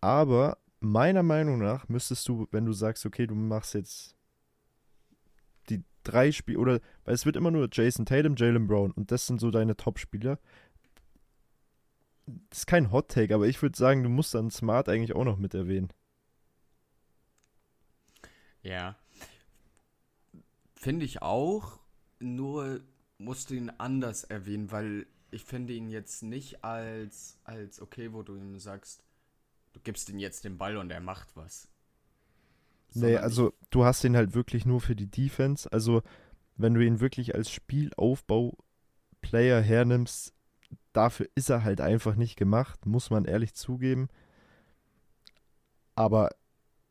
[0.00, 4.14] Aber meiner Meinung nach müsstest du, wenn du sagst, okay, du machst jetzt
[5.70, 9.26] die drei Spiele, oder, weil es wird immer nur Jason Tatum, Jalen Brown und das
[9.26, 10.38] sind so deine Top-Spieler.
[12.26, 15.38] Das ist kein Hot-Take, aber ich würde sagen, du musst dann Smart eigentlich auch noch
[15.38, 15.88] mit erwähnen.
[18.62, 18.96] Ja.
[20.74, 21.80] Finde ich auch,
[22.18, 22.80] nur
[23.18, 28.22] musst du ihn anders erwähnen, weil ich finde ihn jetzt nicht als, als okay, wo
[28.22, 29.02] du ihm sagst,
[29.72, 31.68] du gibst ihm jetzt den Ball und er macht was.
[32.94, 35.70] Nee, also du hast ihn halt wirklich nur für die Defense.
[35.72, 36.02] Also
[36.56, 40.32] wenn du ihn wirklich als Spielaufbau-Player hernimmst,
[40.92, 44.06] dafür ist er halt einfach nicht gemacht, muss man ehrlich zugeben.
[45.96, 46.30] Aber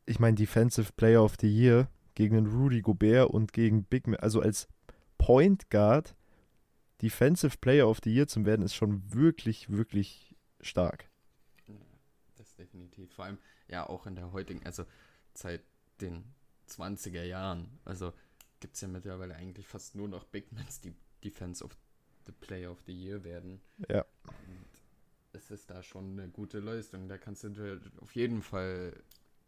[0.04, 4.20] ich meine, Defensive Player of the Year gegen den Rudy Gobert und gegen Big Man,
[4.20, 4.68] also als
[5.18, 6.14] Point Guard
[7.02, 11.08] Defensive Player of the Year zu werden, ist schon wirklich, wirklich stark.
[11.66, 11.74] Ja,
[12.36, 13.12] das definitiv.
[13.12, 13.38] Vor allem
[13.68, 14.84] ja auch in der heutigen, also
[15.34, 15.62] seit
[16.00, 16.24] den
[16.68, 17.78] 20er Jahren.
[17.84, 18.12] Also
[18.60, 21.76] gibt es ja mittlerweile eigentlich fast nur noch Big Mans, die Defense of
[22.26, 23.60] the Player of the Year werden.
[23.88, 24.04] Ja.
[24.26, 24.66] Und
[25.32, 27.08] es ist da schon eine gute Leistung.
[27.08, 29.02] Da kannst du auf jeden Fall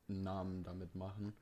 [0.08, 1.32] einen Namen damit machen.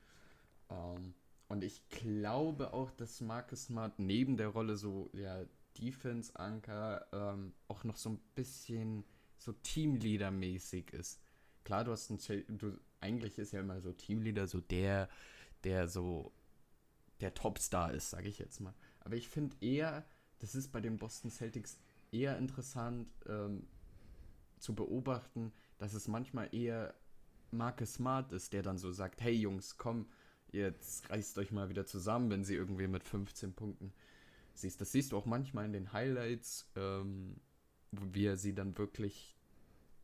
[0.70, 1.14] Ähm,
[1.48, 5.44] und ich glaube auch, dass Marcus Smart neben der Rolle so ja,
[5.78, 9.04] Defense-Anker ähm, auch noch so ein bisschen
[9.38, 11.20] so Teamleader-mäßig ist.
[11.64, 15.08] Klar, du hast einen, du, eigentlich ist ja immer so Teamleader so der,
[15.64, 16.32] der so
[17.20, 18.74] der Topstar ist, sage ich jetzt mal.
[19.00, 20.04] Aber ich finde eher,
[20.38, 21.78] das ist bei den Boston Celtics
[22.10, 23.66] eher interessant ähm,
[24.58, 26.94] zu beobachten, dass es manchmal eher
[27.50, 30.06] Marcus Smart ist, der dann so sagt, hey Jungs, komm,
[30.54, 33.92] jetzt reißt euch mal wieder zusammen, wenn sie irgendwie mit 15 Punkten
[34.54, 34.80] siehst.
[34.80, 37.36] Das siehst du auch manchmal in den Highlights, ähm,
[37.90, 39.36] wie er sie dann wirklich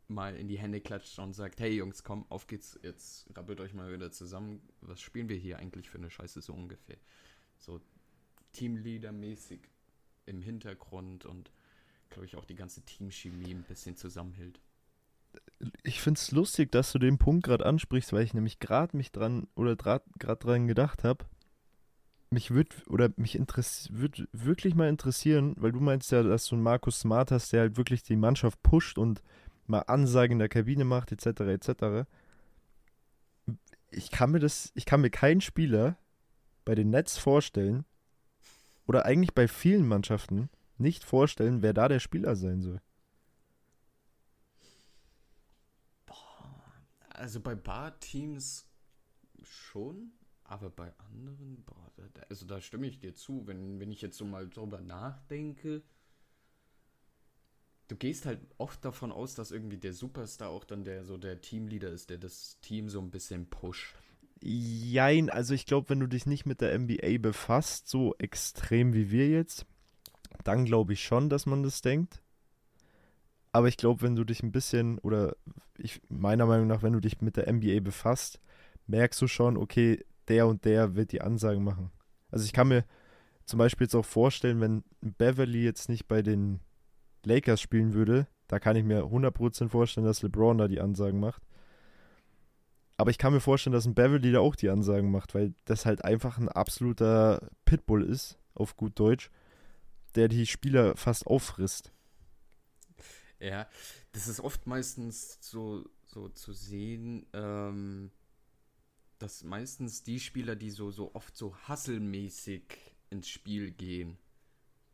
[0.09, 3.75] mal in die Hände klatscht und sagt, hey Jungs, komm, auf geht's, jetzt rappelt euch
[3.75, 4.61] mal wieder zusammen.
[4.81, 6.99] Was spielen wir hier eigentlich für eine Scheiße so ungefähr?
[7.59, 7.81] So
[8.53, 9.61] Teamleader-mäßig
[10.27, 11.53] im Hintergrund und
[12.11, 14.61] glaube ich auch die ganze Teamchemie ein bisschen zusammenhält.
[15.83, 19.13] Ich finde es lustig, dass du den Punkt gerade ansprichst, weil ich nämlich gerade mich
[19.13, 21.27] dran oder gerade dran gedacht habe,
[22.31, 26.63] mich würde oder mich würde wirklich mal interessieren, weil du meinst ja, dass du einen
[26.63, 29.23] Markus Smart hast, der halt wirklich die Mannschaft pusht und
[29.67, 31.41] mal Ansagen in der Kabine macht, etc.
[31.41, 32.09] etc.
[33.91, 35.97] Ich kann mir das, ich kann mir keinen Spieler
[36.65, 37.85] bei den Nets vorstellen,
[38.91, 42.81] oder eigentlich bei vielen Mannschaften nicht vorstellen, wer da der Spieler sein soll.
[47.21, 48.67] Also bei Bar-Teams
[49.43, 50.13] schon,
[50.43, 54.17] aber bei anderen, boah, da, also da stimme ich dir zu, wenn, wenn ich jetzt
[54.17, 55.83] so mal drüber nachdenke.
[57.89, 61.43] Du gehst halt oft davon aus, dass irgendwie der Superstar auch dann der so der
[61.43, 63.95] Teamleader ist, der das Team so ein bisschen pusht.
[64.43, 69.11] Jein, also ich glaube, wenn du dich nicht mit der NBA befasst, so extrem wie
[69.11, 69.67] wir jetzt,
[70.45, 72.23] dann glaube ich schon, dass man das denkt.
[73.53, 75.37] Aber ich glaube, wenn du dich ein bisschen, oder
[75.77, 78.41] ich, meiner Meinung nach, wenn du dich mit der NBA befasst,
[78.87, 81.91] merkst du schon, okay, der und der wird die Ansagen machen.
[82.31, 82.85] Also ich kann mir
[83.45, 86.61] zum Beispiel jetzt auch vorstellen, wenn Beverly jetzt nicht bei den
[87.25, 91.43] Lakers spielen würde, da kann ich mir 100% vorstellen, dass LeBron da die Ansagen macht.
[92.97, 95.87] Aber ich kann mir vorstellen, dass ein Beverly da auch die Ansagen macht, weil das
[95.87, 99.31] halt einfach ein absoluter Pitbull ist, auf gut Deutsch,
[100.15, 101.93] der die Spieler fast auffrisst.
[103.41, 103.67] Ja,
[104.13, 108.11] das ist oft meistens so, so zu sehen, ähm,
[109.19, 112.63] dass meistens die Spieler, die so, so oft so hasselmäßig
[113.09, 114.19] ins Spiel gehen,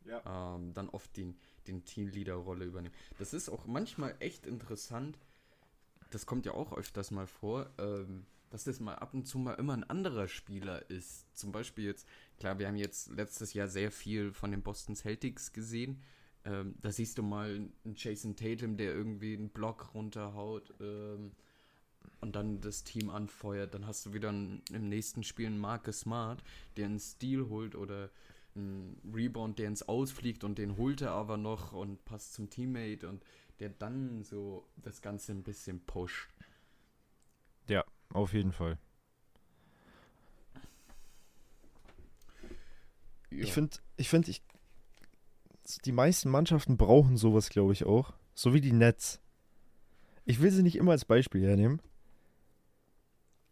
[0.05, 0.55] ja.
[0.55, 1.37] ähm, dann oft den,
[1.67, 2.95] den Teamleader-Rolle übernehmen.
[3.19, 5.17] Das ist auch manchmal echt interessant.
[6.11, 9.55] Das kommt ja auch öfters mal vor, ähm, dass das mal ab und zu mal
[9.55, 11.25] immer ein anderer Spieler ist.
[11.37, 15.51] Zum Beispiel jetzt, klar, wir haben jetzt letztes Jahr sehr viel von den Boston Celtics
[15.51, 16.01] gesehen.
[16.47, 21.33] Ähm, da siehst du mal einen Jason Tatum, der irgendwie einen Block runterhaut ähm,
[22.21, 23.73] und dann das Team anfeuert.
[23.73, 26.41] Dann hast du wieder einen, im nächsten Spiel einen Marcus Smart,
[26.77, 28.09] der einen Steal holt oder
[28.55, 33.09] einen Rebound, der ins Ausfliegt und den holt er aber noch und passt zum Teammate
[33.09, 33.23] und
[33.59, 36.29] der dann so das Ganze ein bisschen pusht.
[37.67, 37.83] Ja,
[38.13, 38.77] auf jeden Fall.
[43.31, 43.43] Ja.
[43.43, 44.41] Ich finde, ich finde, ich,
[45.85, 48.13] die meisten Mannschaften brauchen sowas, glaube ich, auch.
[48.33, 49.19] So wie die Nets.
[50.25, 51.81] ich will sie nicht immer als Beispiel hernehmen,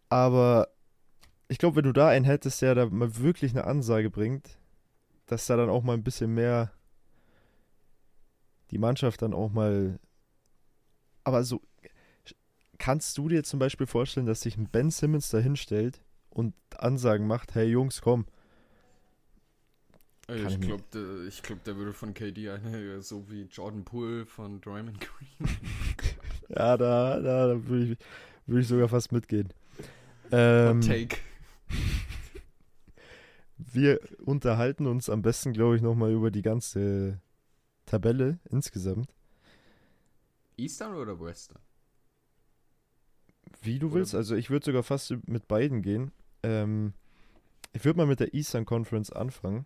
[0.09, 0.69] aber
[1.47, 4.57] ich glaube, wenn du da einen hättest, der da mal wirklich eine Ansage bringt,
[5.25, 6.71] dass da dann auch mal ein bisschen mehr
[8.71, 9.99] die Mannschaft dann auch mal.
[11.23, 11.61] Aber so,
[12.77, 17.27] kannst du dir zum Beispiel vorstellen, dass sich ein Ben Simmons da hinstellt und Ansagen
[17.27, 18.25] macht, hey Jungs, komm.
[20.27, 24.25] Kann ich glaube, der, ich glaub, der würde von KD eine, so wie Jordan Poole
[24.25, 25.49] von Draymond Green.
[26.49, 27.97] ja, da, da, da würde ich,
[28.47, 29.53] würd ich sogar fast mitgehen.
[30.31, 31.17] Ähm, Take.
[33.57, 37.21] Wir unterhalten uns am besten, glaube ich, nochmal über die ganze
[37.85, 39.13] Tabelle insgesamt.
[40.57, 41.59] Eastern oder Western?
[43.61, 44.15] Wie du oder willst.
[44.15, 46.11] Also ich würde sogar fast mit beiden gehen.
[46.41, 46.93] Ähm,
[47.73, 49.65] ich würde mal mit der Eastern Conference anfangen.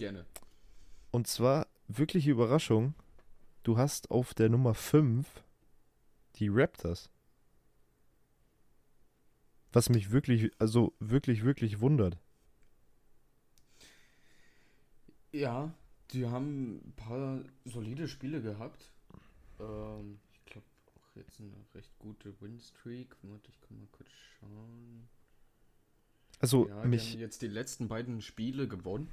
[0.00, 0.24] Gerne.
[1.10, 2.94] Und zwar wirkliche Überraschung.
[3.64, 5.26] Du hast auf der Nummer 5
[6.36, 7.10] die Raptors.
[9.74, 12.16] Was mich wirklich, also wirklich, wirklich wundert.
[15.32, 15.70] Ja,
[16.12, 18.90] die haben ein paar solide Spiele gehabt.
[19.58, 23.16] Ähm, ich glaube auch jetzt eine recht gute Win-Streak.
[23.20, 25.10] Warte, ich kann mal kurz schauen.
[26.38, 27.08] Also ja, mich.
[27.08, 29.12] Die haben jetzt die letzten beiden Spiele gewonnen.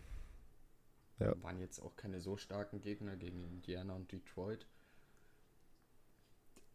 [1.20, 1.34] Ja.
[1.42, 4.68] Waren jetzt auch keine so starken Gegner gegen Indiana und Detroit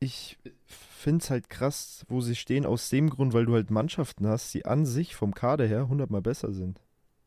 [0.02, 0.36] ich
[0.66, 4.52] finde es halt krass, wo sie stehen, aus dem Grund, weil du halt Mannschaften hast,
[4.52, 6.80] die an sich vom Kader her hundertmal besser sind.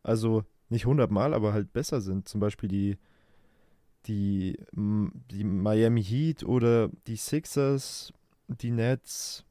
[0.04, 2.28] Also nicht hundertmal, aber halt besser sind.
[2.28, 2.98] Zum Beispiel die,
[4.08, 8.12] die, die Miami Heat oder die Sixers,
[8.48, 9.46] die Nets.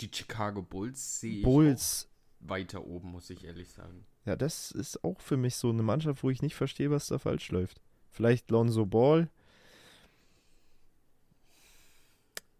[0.00, 2.08] Die Chicago Bulls sehe Bulls.
[2.42, 4.04] Weiter oben, muss ich ehrlich sagen.
[4.24, 7.18] Ja, das ist auch für mich so eine Mannschaft, wo ich nicht verstehe, was da
[7.18, 7.80] falsch läuft.
[8.10, 9.28] Vielleicht Lonzo Ball,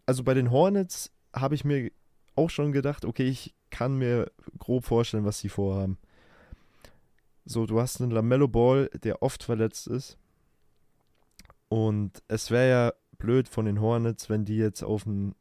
[0.07, 1.91] also bei den Hornets habe ich mir
[2.35, 5.99] auch schon gedacht, okay, ich kann mir grob vorstellen, was sie vorhaben.
[7.45, 10.16] So, du hast einen Lamello Ball, der oft verletzt ist.
[11.68, 15.35] Und es wäre ja blöd von den Hornets, wenn die jetzt auf den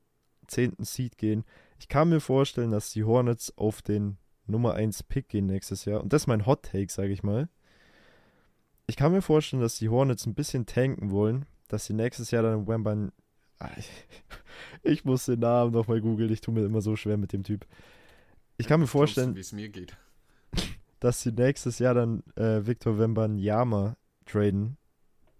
[0.48, 0.78] 10.
[0.80, 1.44] Seed gehen.
[1.80, 4.18] Ich kann mir vorstellen, dass die Hornets auf den
[4.52, 6.02] Nummer 1 Pick gehen nächstes Jahr.
[6.02, 7.50] Und das ist mein Hot Take, sage ich mal.
[8.88, 12.44] Ich kann mir vorstellen, dass die Hornets ein bisschen tanken wollen, dass sie nächstes Jahr
[12.44, 13.12] dann Wemban
[14.84, 16.32] ich muss den Namen nochmal googeln.
[16.32, 17.66] Ich tue mir immer so schwer mit dem Typ.
[18.58, 19.98] Ich kann mir vorstellen, wie es mir geht.
[21.00, 24.78] dass sie nächstes Jahr dann äh, Victor Wembanyama traden,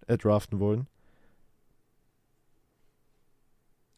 [0.06, 0.88] äh, draften wollen.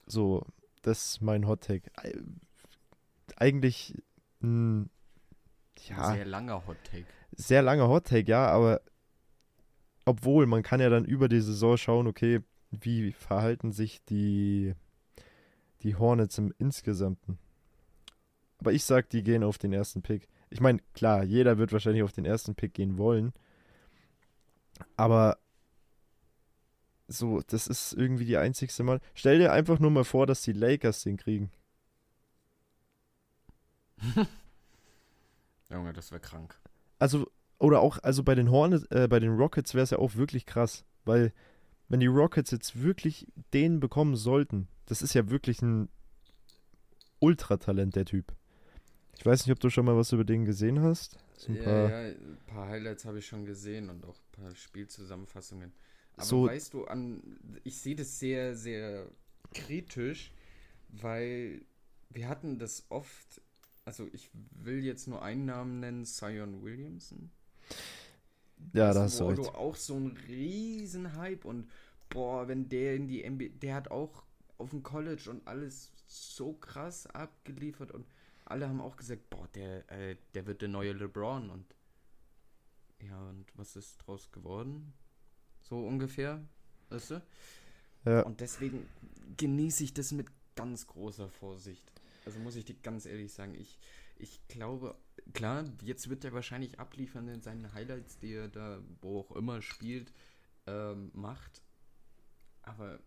[0.07, 0.47] So,
[0.83, 1.91] das ist mein Hot Take.
[3.37, 4.03] Eigentlich
[4.43, 4.91] ein
[5.89, 7.07] ja, sehr langer Hot Take.
[7.33, 8.81] Sehr langer Hot Take, ja, aber
[10.05, 14.75] obwohl man kann ja dann über die Saison schauen, okay, wie verhalten sich die,
[15.83, 17.39] die Hornets im Insgesamten?
[18.59, 20.29] Aber ich sag, die gehen auf den ersten Pick.
[20.51, 23.33] Ich meine, klar, jeder wird wahrscheinlich auf den ersten Pick gehen wollen.
[24.97, 25.39] Aber
[27.09, 29.01] so, das ist irgendwie die einzigste Mal.
[29.15, 31.51] Stell dir einfach nur mal vor, dass die Lakers den kriegen.
[35.75, 36.59] Junge, das wäre krank.
[36.99, 40.15] Also, oder auch, also bei den Hornets, äh, bei den Rockets wäre es ja auch
[40.15, 41.33] wirklich krass, weil
[41.89, 45.89] wenn die Rockets jetzt wirklich den bekommen sollten, das ist ja wirklich ein
[47.21, 48.35] Ultratalent, der Typ.
[49.17, 51.19] Ich weiß nicht, ob du schon mal was über den gesehen hast.
[51.49, 54.55] Ein, ja, paar ja, ein paar Highlights habe ich schon gesehen und auch ein paar
[54.55, 55.73] Spielzusammenfassungen.
[56.17, 59.07] Aber so, weißt du, an, ich sehe das sehr, sehr
[59.53, 60.33] kritisch,
[60.89, 61.63] weil
[62.11, 63.41] wir hatten das oft,
[63.85, 67.31] also ich will jetzt nur einen Namen nennen, Sion Williamson.
[68.73, 69.55] Ja, das hast du recht.
[69.55, 71.71] auch so ein riesen Hype und
[72.09, 74.25] boah, wenn der in die NBA, der hat auch
[74.59, 78.07] auf dem College und alles so krass abgeliefert und
[78.45, 81.65] alle haben auch gesagt, boah, der, äh, der wird der neue LeBron und
[83.01, 84.95] ja, und was ist draus geworden?
[85.61, 86.43] So ungefähr,
[86.91, 87.23] weißt du?
[88.05, 88.23] Ja.
[88.23, 88.87] Und deswegen
[89.37, 91.91] genieße ich das mit ganz großer Vorsicht.
[92.25, 93.79] Also muss ich dir ganz ehrlich sagen, ich,
[94.17, 94.97] ich glaube,
[95.33, 99.61] klar, jetzt wird er wahrscheinlich abliefern in seinen Highlights, die er da, wo auch immer
[99.63, 100.13] spielt,
[100.67, 101.63] ähm, macht.
[102.63, 102.99] Aber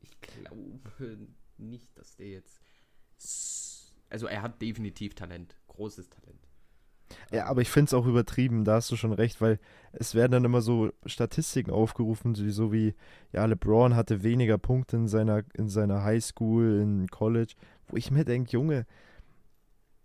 [0.00, 1.18] ich glaube
[1.58, 2.60] nicht, dass der jetzt.
[4.08, 6.50] Also er hat definitiv Talent, großes Talent.
[7.32, 9.58] Ja, aber ich finde es auch übertrieben, da hast du schon recht, weil
[9.92, 12.94] es werden dann immer so Statistiken aufgerufen, so wie,
[13.32, 17.54] ja, LeBron hatte weniger Punkte in seiner, in seiner Highschool, in College,
[17.90, 18.86] wo ich mir denke, Junge,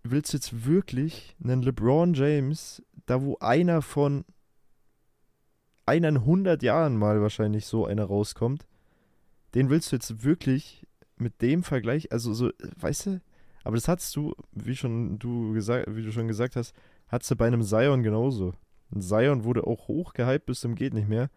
[0.02, 4.24] willst du jetzt wirklich einen LeBron James, da wo einer von
[5.84, 8.66] einer in 100 Jahren mal wahrscheinlich so einer rauskommt,
[9.54, 13.20] den willst du jetzt wirklich mit dem Vergleich, also so, weißt du,
[13.64, 16.74] aber das hattest du, wie schon du gesagt, wie du schon gesagt hast,
[17.08, 18.54] hattest du bei einem Zion genauso.
[18.94, 21.30] Ein Zion wurde auch hochgehypt bis zum geht nicht mehr.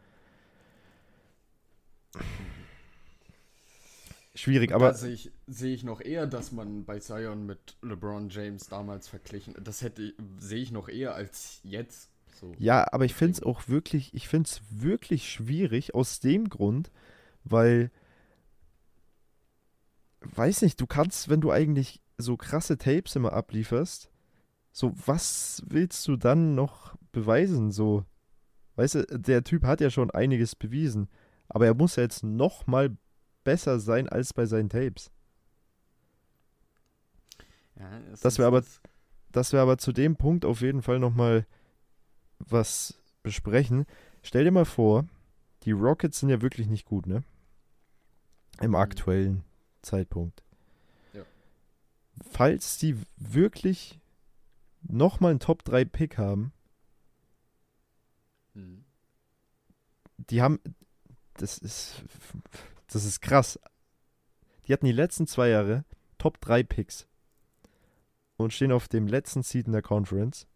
[4.39, 8.29] Schwierig, aber Da sehe ich, sehe ich noch eher, dass man bei Zion mit LeBron
[8.29, 9.53] James damals verglichen.
[9.61, 12.09] Das hätte sehe ich noch eher als jetzt.
[12.39, 12.53] So.
[12.57, 16.89] Ja, aber ich finde es auch wirklich, ich finde es wirklich schwierig aus dem Grund,
[17.43, 17.91] weil,
[20.21, 24.09] weiß nicht, du kannst, wenn du eigentlich so krasse Tapes immer ablieferst,
[24.71, 27.71] so was willst du dann noch beweisen?
[27.71, 28.05] So,
[28.77, 31.09] weißt du, der Typ hat ja schon einiges bewiesen,
[31.49, 32.95] aber er muss ja jetzt noch mal
[33.43, 35.11] besser sein als bei seinen Tapes.
[37.77, 38.63] Ja, Das ist- wär aber-
[39.31, 41.45] dass wir aber zu dem Punkt auf jeden Fall nochmal
[42.39, 43.85] was besprechen.
[44.23, 45.05] Stell dir mal vor,
[45.63, 47.23] die Rockets sind ja wirklich nicht gut, ne?
[48.61, 48.75] Im Mhm.
[48.75, 49.43] aktuellen
[49.81, 50.43] Zeitpunkt.
[51.13, 51.23] Ja.
[52.31, 53.99] Falls die wirklich
[54.81, 56.51] nochmal einen Top 3 Pick haben,
[58.55, 58.83] Hm.
[60.17, 60.59] die haben,
[61.35, 62.03] das ist,
[62.91, 63.59] das ist krass.
[64.67, 65.85] Die hatten die letzten zwei Jahre
[66.17, 67.07] Top 3 Picks
[68.37, 70.47] und stehen auf dem letzten Seed in der Conference.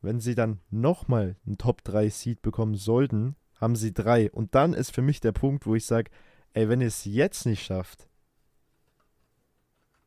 [0.00, 4.30] Wenn sie dann nochmal einen Top 3 Seed bekommen sollten, haben sie drei.
[4.30, 6.10] Und dann ist für mich der Punkt, wo ich sage,
[6.52, 8.08] ey, wenn ihr es jetzt nicht schafft,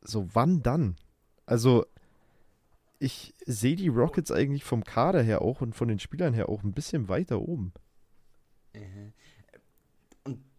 [0.00, 0.96] so wann dann?
[1.46, 1.84] Also,
[2.98, 6.62] ich sehe die Rockets eigentlich vom Kader her auch und von den Spielern her auch
[6.62, 7.72] ein bisschen weiter oben.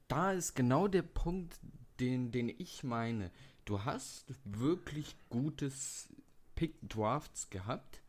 [0.10, 1.60] Da ist genau der Punkt,
[1.99, 3.32] den, den ich meine.
[3.64, 6.10] Du hast wirklich gutes
[6.55, 8.01] Pick-Drafts gehabt,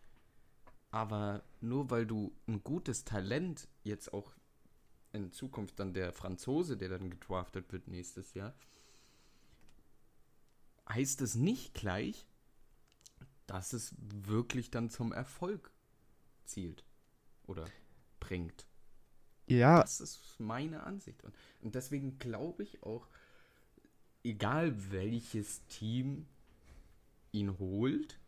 [0.91, 4.33] aber nur weil du ein gutes Talent jetzt auch
[5.13, 8.55] in Zukunft dann der Franzose, der dann gedraftet wird nächstes Jahr,
[10.89, 12.27] heißt es nicht gleich,
[13.47, 15.71] dass es wirklich dann zum Erfolg
[16.47, 16.83] zielt
[17.47, 17.67] oder
[18.21, 18.65] bringt.
[19.51, 21.23] Ja, Das ist meine Ansicht.
[21.25, 23.07] Und, und deswegen glaube ich auch,
[24.25, 26.27] egal welches Team
[27.33, 28.19] ihn holt,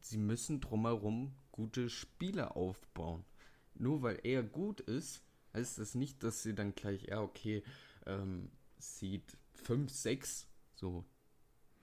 [0.00, 3.24] sie müssen drumherum gute Spiele aufbauen.
[3.74, 5.22] Nur weil er gut ist,
[5.54, 7.62] heißt das nicht, dass sie dann gleich, ja, okay,
[8.06, 11.04] ähm, sieht 5, 6 so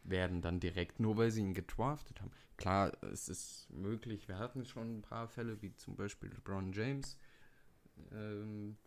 [0.03, 2.31] werden dann direkt, nur weil sie ihn gedraftet haben.
[2.57, 7.17] Klar, es ist möglich, wir hatten schon ein paar Fälle, wie zum Beispiel LeBron James,
[8.11, 8.77] ähm,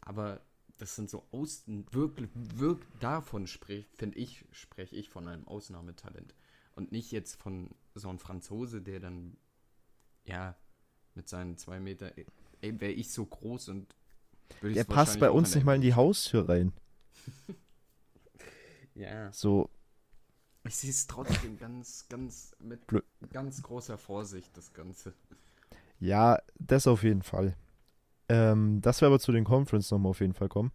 [0.00, 0.40] aber
[0.78, 6.34] das sind so aus wirklich, wirklich davon spricht, finde ich, spreche ich von einem Ausnahmetalent.
[6.74, 9.36] Und nicht jetzt von so einem Franzose, der dann,
[10.24, 10.56] ja,
[11.14, 12.12] mit seinen zwei Meter,
[12.62, 13.94] ey, wäre ich so groß und
[14.60, 16.72] würde der ich's passt bei uns nicht mal in die Haustür rein.
[18.94, 19.68] Ja, So,
[20.64, 23.02] ich sehe es trotzdem ganz, ganz mit Blö-
[23.32, 25.14] ganz großer Vorsicht, das Ganze.
[26.00, 27.56] ja, das auf jeden Fall.
[28.28, 30.72] Ähm, dass wir aber zu den Conference nochmal auf jeden Fall kommen.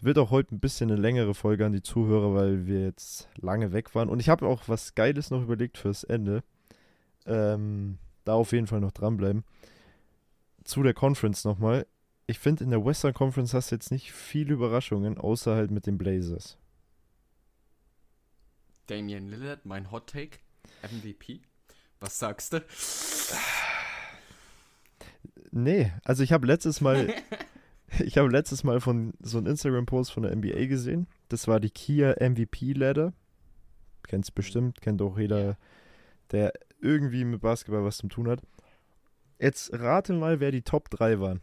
[0.00, 3.72] Wird auch heute ein bisschen eine längere Folge an die Zuhörer, weil wir jetzt lange
[3.72, 4.08] weg waren.
[4.08, 6.42] Und ich habe auch was Geiles noch überlegt fürs Ende.
[7.26, 9.44] Ähm, da auf jeden Fall noch dranbleiben.
[10.64, 11.86] Zu der Conference nochmal.
[12.26, 15.86] Ich finde, in der Western Conference hast du jetzt nicht viele Überraschungen, außer halt mit
[15.86, 16.56] den Blazers.
[18.86, 20.38] Damian Lillard, mein Hot Take,
[20.82, 21.40] MVP.
[22.00, 22.64] Was sagst du?
[25.56, 27.14] Nee, also ich habe letztes Mal,
[28.00, 31.06] ich habe letztes Mal von so einem Instagram-Post von der NBA gesehen.
[31.28, 33.12] Das war die Kia MVP-Ladder.
[34.02, 35.56] Kennst bestimmt, kennt auch jeder,
[36.32, 38.40] der irgendwie mit Basketball was zu tun hat.
[39.38, 41.40] Jetzt rate mal, wer die Top 3 waren.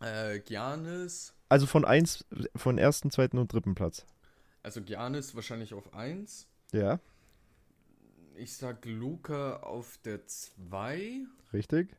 [0.00, 1.32] Äh, Giannis.
[1.48, 4.04] Also von eins, von ersten, zweiten und dritten Platz.
[4.62, 6.46] Also Giannis wahrscheinlich auf 1.
[6.72, 7.00] Ja,
[8.36, 11.24] Ich sag Luca auf der 2.
[11.54, 11.96] richtig?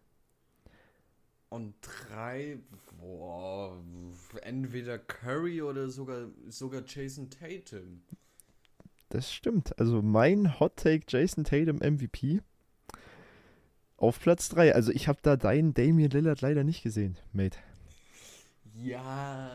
[1.51, 2.59] Und 3,
[2.97, 3.77] boah,
[4.41, 8.03] entweder Curry oder sogar, sogar Jason Tatum.
[9.09, 9.77] Das stimmt.
[9.77, 12.39] Also mein Hot Take Jason Tatum MVP
[13.97, 14.73] auf Platz 3.
[14.73, 17.59] Also ich habe da deinen Damian Lillard leider nicht gesehen, Mate.
[18.73, 19.51] Ja,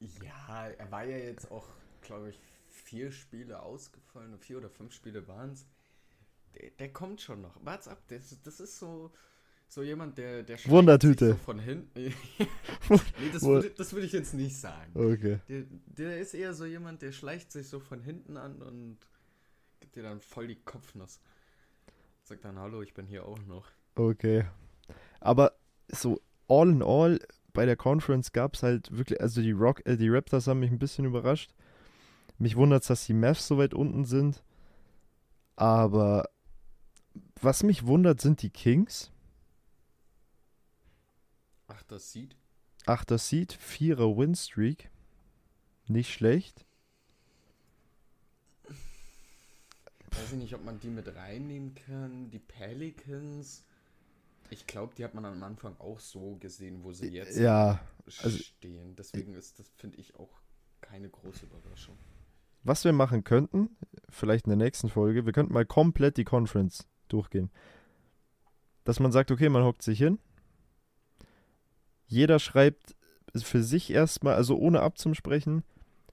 [0.00, 1.68] ja, er war ja jetzt auch,
[2.00, 5.66] glaube ich, vier Spiele ausgefallen, vier oder fünf Spiele waren es.
[6.54, 7.62] Der, der kommt schon noch.
[7.62, 9.12] Wart's ab, das, das ist so,
[9.68, 11.26] so jemand, der, der schleicht Wundertüte.
[11.30, 11.94] sich so von hinten.
[12.88, 14.92] nee, das würde, das würde ich jetzt nicht sagen.
[14.94, 15.40] Okay.
[15.48, 18.98] Der, der ist eher so jemand, der schleicht sich so von hinten an und
[19.80, 21.20] gibt dir dann voll die Kopfnuss.
[22.22, 23.66] Sagt dann, hallo, ich bin hier auch noch.
[23.94, 24.46] Okay.
[25.20, 25.52] Aber
[25.88, 27.18] so all in all
[27.52, 30.70] bei der Conference gab es halt wirklich, also die Rock, äh, die Raptors haben mich
[30.70, 31.54] ein bisschen überrascht.
[32.38, 34.42] Mich wundert es, dass die Mavs so weit unten sind.
[35.56, 36.28] Aber
[37.40, 39.10] was mich wundert, sind die Kings.
[41.68, 42.36] Ach, das sieht.
[42.86, 44.90] Achter Seed, Vierer Winstreak.
[45.88, 46.64] Nicht schlecht.
[50.10, 52.30] Weiß ich nicht, ob man die mit reinnehmen kann.
[52.30, 53.64] Die Pelicans.
[54.50, 57.80] Ich glaube, die hat man am Anfang auch so gesehen, wo sie jetzt Ja,
[58.22, 58.94] also- stehen.
[58.96, 60.30] Deswegen ist das, finde ich, auch
[60.80, 61.96] keine große Überraschung.
[62.62, 63.76] was wir machen könnten,
[64.08, 67.48] vielleicht in der nächsten Folge, wir könnten mal komplett die Conference durchgehen.
[68.82, 70.18] Dass man sagt, okay, man hockt sich hin.
[72.06, 72.94] Jeder schreibt
[73.36, 75.62] für sich erstmal, also ohne abzusprechen,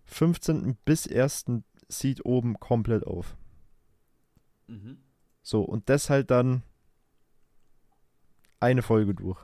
[0.06, 0.76] 15.
[0.86, 1.46] bis 1.
[1.88, 3.38] Seed oben komplett auf.
[4.68, 4.98] Mhm.
[5.41, 6.64] So, und das halt dann
[8.60, 9.39] eine Folge durch.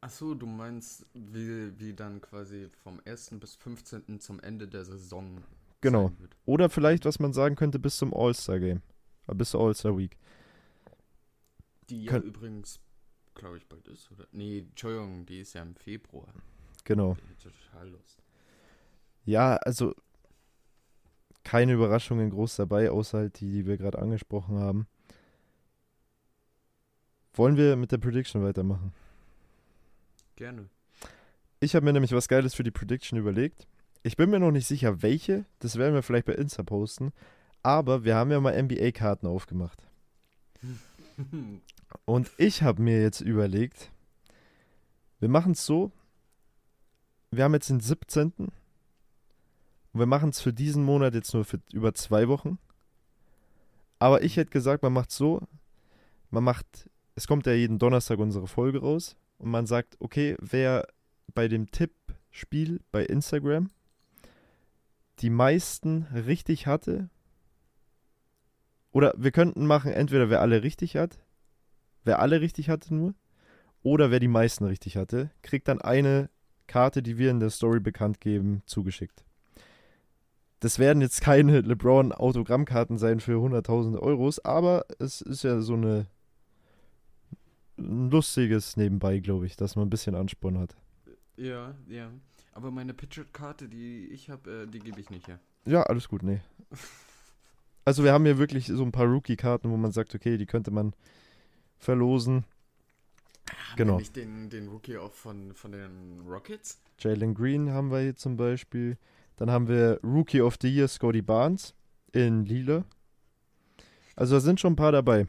[0.00, 3.30] Achso, du meinst, wie, wie dann quasi vom 1.
[3.40, 4.20] bis 15.
[4.20, 5.42] zum Ende der Saison
[5.80, 6.10] Genau.
[6.44, 8.82] Oder vielleicht, was man sagen könnte, bis zum All-Star-Game.
[9.28, 10.16] Äh, Bis zur All-Star-Week.
[11.88, 12.80] Die ja Könnt- übrigens,
[13.38, 14.26] glaube ich, bald ist, oder?
[14.32, 16.28] Nee, Entschuldigung, die ist ja im Februar.
[16.84, 17.16] Genau.
[17.42, 18.22] Total Lust.
[19.24, 19.94] Ja, also
[21.44, 24.86] keine Überraschungen groß dabei, außer halt die, die wir gerade angesprochen haben.
[27.32, 28.92] Wollen wir mit der Prediction weitermachen?
[30.36, 30.68] Gerne.
[31.60, 33.66] Ich habe mir nämlich was Geiles für die Prediction überlegt.
[34.02, 35.44] Ich bin mir noch nicht sicher, welche.
[35.58, 37.12] Das werden wir vielleicht bei Insta posten.
[37.62, 39.86] Aber wir haben ja mal NBA-Karten aufgemacht.
[42.04, 43.90] Und ich habe mir jetzt überlegt,
[45.20, 45.92] wir machen es so.
[47.30, 48.32] Wir haben jetzt den 17.
[48.36, 48.50] Und
[49.92, 52.58] wir machen es für diesen Monat jetzt nur für über zwei Wochen.
[53.98, 55.42] Aber ich hätte gesagt, man macht so.
[56.30, 59.16] Man macht, es kommt ja jeden Donnerstag unsere Folge raus.
[59.38, 60.86] Und man sagt, okay, wer
[61.34, 63.70] bei dem Tippspiel bei Instagram
[65.20, 67.10] die meisten richtig hatte.
[68.92, 71.18] Oder wir könnten machen, entweder wer alle richtig hat,
[72.08, 73.14] wer alle richtig hatte nur,
[73.82, 76.30] oder wer die meisten richtig hatte, kriegt dann eine
[76.66, 79.24] Karte, die wir in der Story bekannt geben, zugeschickt.
[80.60, 86.06] Das werden jetzt keine LeBron-Autogrammkarten sein für 100.000 Euros, aber es ist ja so eine
[87.76, 90.76] ein lustiges nebenbei, glaube ich, dass man ein bisschen Ansporn hat.
[91.36, 92.10] Ja, ja.
[92.52, 95.38] Aber meine Pitcher-Karte, die ich habe, äh, die gebe ich nicht her.
[95.64, 96.40] Ja, alles gut, nee.
[97.84, 100.70] Also wir haben hier wirklich so ein paar Rookie-Karten, wo man sagt, okay, die könnte
[100.70, 100.92] man
[101.78, 102.44] verlosen.
[103.76, 103.92] Genau.
[103.92, 106.80] Haben wir nicht den, den Rookie auch von, von den Rockets?
[106.98, 108.98] Jalen Green haben wir hier zum Beispiel.
[109.36, 111.74] Dann haben wir Rookie of the Year Scotty Barnes
[112.12, 112.84] in Lila.
[114.16, 115.26] Also da sind schon ein paar dabei.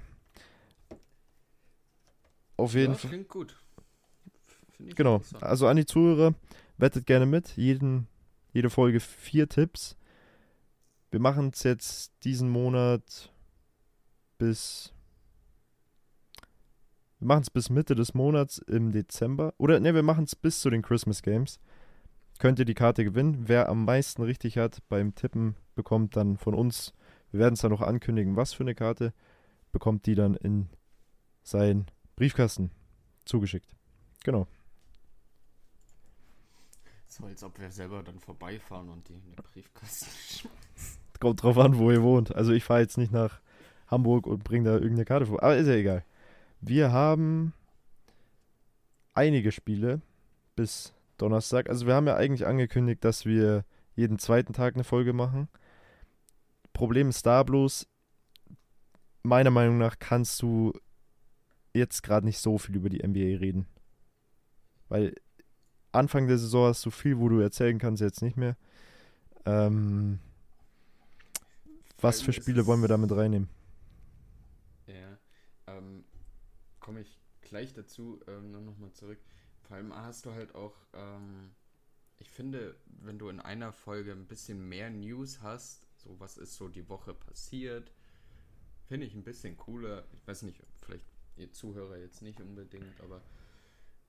[2.58, 3.10] Auf jeden ja, Fall.
[3.10, 3.56] klingt gut.
[4.80, 5.22] Genau.
[5.42, 6.34] Also an die Zuhörer,
[6.78, 7.56] wettet gerne mit.
[7.56, 8.08] Jeden,
[8.52, 9.96] jede Folge vier Tipps.
[11.12, 13.32] Wir machen es jetzt diesen Monat
[14.38, 14.94] bis.
[17.20, 19.54] Wir machen es bis Mitte des Monats im Dezember.
[19.58, 21.60] Oder ne, wir machen es bis zu den Christmas Games.
[22.40, 23.44] Könnt ihr die Karte gewinnen.
[23.48, 26.94] Wer am meisten richtig hat beim Tippen, bekommt dann von uns,
[27.32, 29.14] wir werden es dann noch ankündigen, was für eine Karte,
[29.74, 30.70] bekommt die dann in
[31.44, 32.72] seinen Briefkasten
[33.26, 33.76] zugeschickt.
[34.24, 34.48] Genau.
[37.08, 41.00] So, als ob wir selber dann vorbeifahren und die in den Briefkasten schmeißen.
[41.20, 42.34] Kommt drauf an, wo ihr wohnt.
[42.34, 43.42] Also ich fahre jetzt nicht nach
[43.88, 45.44] Hamburg und bringe da irgendeine Karte vor.
[45.44, 46.06] Aber ist ja egal.
[46.62, 47.54] Wir haben
[49.14, 50.02] einige Spiele
[50.56, 51.70] bis Donnerstag.
[51.70, 55.48] Also wir haben ja eigentlich angekündigt, dass wir jeden zweiten Tag eine Folge machen.
[56.74, 57.88] Problem ist da bloß,
[59.24, 60.74] meiner Meinung nach kannst du
[61.74, 63.68] jetzt gerade nicht so viel über die NBA reden.
[64.88, 65.16] Weil
[65.92, 68.56] Anfang der Saison hast du viel, wo du erzählen kannst, jetzt nicht mehr.
[69.46, 70.20] Ähm,
[72.02, 73.50] was für Spiele wollen wir damit reinnehmen?
[74.88, 75.18] Ja,
[75.68, 76.06] ähm,
[76.90, 79.20] komme ich gleich dazu, ähm, nur nochmal zurück.
[79.62, 81.52] Vor allem hast du halt auch, ähm,
[82.18, 86.56] ich finde, wenn du in einer Folge ein bisschen mehr News hast, so was ist
[86.56, 87.92] so die Woche passiert,
[88.88, 90.04] finde ich ein bisschen cooler.
[90.14, 93.22] Ich weiß nicht, vielleicht ihr Zuhörer jetzt nicht unbedingt, aber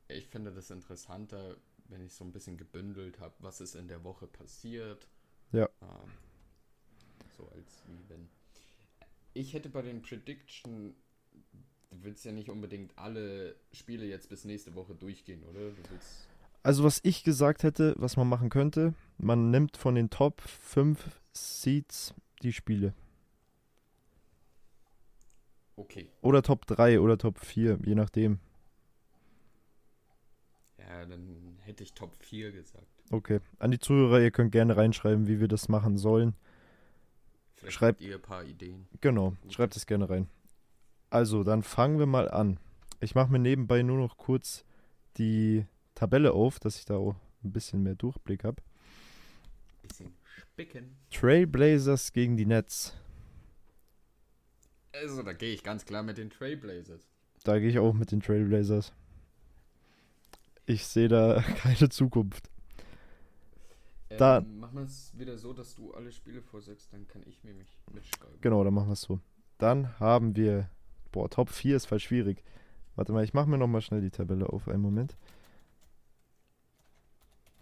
[0.09, 4.05] ich finde das interessanter, wenn ich so ein bisschen gebündelt habe, was ist in der
[4.05, 5.07] Woche passiert.
[5.53, 5.69] Ja.
[5.83, 6.13] Ähm,
[7.37, 8.31] so als wie wenn.
[9.35, 10.97] Ich hätte bei den Prediction,
[11.91, 15.61] du willst ja nicht unbedingt alle Spiele jetzt bis nächste Woche durchgehen, oder?
[15.71, 15.75] Du.
[16.63, 21.21] Also was ich gesagt hätte, was man machen könnte, man nimmt von den Top 5
[21.33, 22.95] Seeds die Spiele.
[25.77, 26.11] Okay.
[26.21, 28.39] Oder Top 3 oder Top 4, je nachdem.
[30.79, 32.87] Ja, dann hätte ich Top 4 gesagt.
[33.11, 33.41] Okay.
[33.59, 36.35] An die Zuhörer, ihr könnt gerne reinschreiben, wie wir das machen sollen.
[37.55, 38.87] Vielleicht Schreibt- habt ihr ein paar Ideen.
[39.01, 40.29] Genau, schreibt es gerne rein.
[41.11, 42.59] Also, dann fangen wir mal an.
[43.01, 44.65] Ich mache mir nebenbei nur noch kurz
[45.17, 48.63] die Tabelle auf, dass ich da auch ein bisschen mehr Durchblick habe.
[49.83, 50.15] Bisschen
[50.53, 50.97] spicken.
[51.11, 52.95] Trailblazers gegen die Nets.
[54.93, 57.09] Also, da gehe ich ganz klar mit den Trailblazers.
[57.45, 58.93] Da gehe ich auch mit den Trailblazers.
[60.67, 62.51] Ich sehe da keine Zukunft.
[64.19, 67.43] Da- Ähm, machen wir es wieder so, dass du alle Spiele vorsagst, dann kann ich
[67.45, 68.41] mir mich mitschreiben.
[68.41, 69.21] Genau, dann machen wir es so.
[69.59, 70.69] Dann haben wir.
[71.13, 72.43] Boah, Top 4 ist voll schwierig.
[72.97, 74.69] Warte mal, ich mache mir nochmal schnell die Tabelle auf.
[74.69, 75.17] Einen Moment.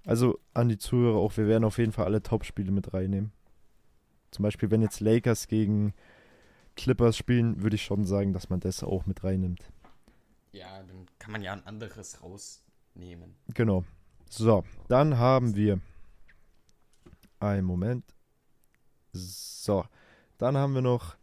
[0.05, 3.33] Also an die Zuhörer auch, wir werden auf jeden Fall alle Top-Spiele mit reinnehmen.
[4.31, 5.95] Zum Beispiel, wenn jetzt Lakers gegen
[6.77, 9.71] Clippers spielen, würde ich schon sagen, dass man das auch mit reinnimmt.
[10.53, 13.35] Ja, dann kann man ja ein anderes rausnehmen.
[13.55, 13.85] Genau.
[14.31, 15.81] So, dann haben wir.
[17.41, 18.05] Einen Moment.
[19.13, 19.85] So,
[20.39, 21.17] dann haben wir noch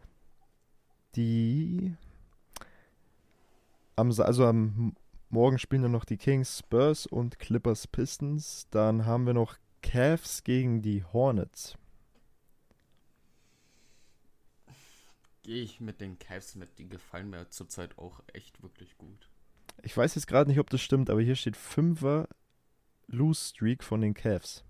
[1.16, 1.96] die.
[3.96, 4.96] Am, also am
[5.30, 8.68] Morgen spielen dann noch die Kings, Spurs und Clippers Pistons.
[8.70, 11.78] Dann haben wir noch Cavs gegen die Hornets.
[15.44, 19.30] Gehe ich mit den Cavs mit, die gefallen mir zurzeit auch echt wirklich gut.
[19.84, 22.28] Ich weiß jetzt gerade nicht, ob das stimmt, aber hier steht 5er
[23.08, 24.64] Lose Streak von den Cavs.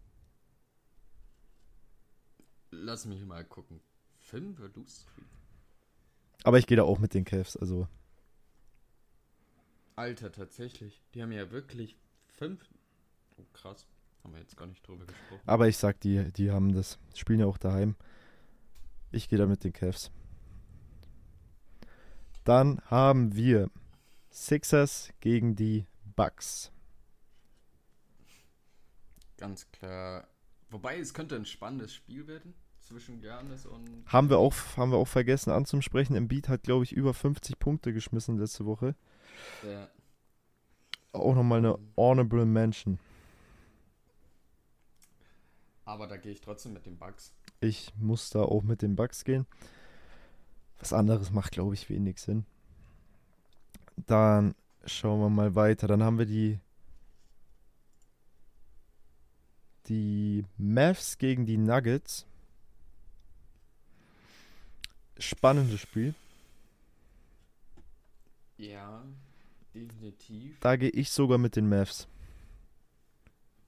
[2.72, 3.80] Lass mich mal gucken.
[4.20, 5.28] Fünf Lose Streak.
[6.44, 7.56] Aber ich gehe da auch mit den Cavs.
[7.56, 7.88] Also
[9.96, 11.02] Alter, tatsächlich.
[11.14, 12.62] Die haben ja wirklich fünf.
[13.38, 13.88] Oh, krass.
[14.24, 15.42] Haben wir jetzt gar nicht drüber gesprochen.
[15.46, 16.98] Aber ich sag, die, die haben das.
[17.14, 17.96] Spielen ja auch daheim.
[19.12, 20.12] Ich gehe da mit den Cavs.
[22.44, 23.70] Dann haben wir
[24.32, 25.86] Sixers gegen die
[26.16, 26.72] Bucks.
[29.38, 30.28] Ganz klar.
[30.70, 34.04] Wobei, es könnte ein spannendes Spiel werden zwischen Giannis und.
[34.08, 36.16] Haben wir auch, haben wir auch vergessen anzusprechen.
[36.16, 38.96] Embiid hat, glaube ich, über 50 Punkte geschmissen letzte Woche.
[39.64, 39.90] Der,
[41.12, 43.00] Auch nochmal eine Honorable Mention.
[45.86, 47.32] aber da gehe ich trotzdem mit den Bugs.
[47.62, 49.46] Ich muss da auch mit den Bucks gehen.
[50.80, 52.46] Was anderes macht, glaube ich, wenig Sinn.
[54.08, 54.56] Dann
[54.86, 55.88] schauen wir mal weiter.
[55.88, 56.60] Dann haben wir die
[59.88, 62.26] die Mavs gegen die Nuggets.
[65.18, 66.14] Spannendes Spiel.
[68.58, 69.04] Ja,
[69.76, 70.60] definitiv.
[70.62, 72.08] Da gehe ich sogar mit den Mavs.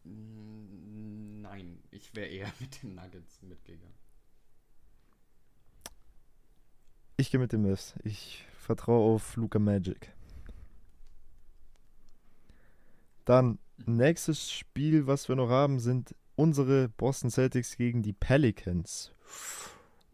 [0.03, 3.95] Nein, ich wäre eher mit den Nuggets mitgegangen.
[7.17, 7.95] Ich gehe mit den Mavs.
[8.03, 10.13] Ich vertraue auf Luca Magic.
[13.25, 19.11] Dann nächstes Spiel, was wir noch haben, sind unsere Boston Celtics gegen die Pelicans.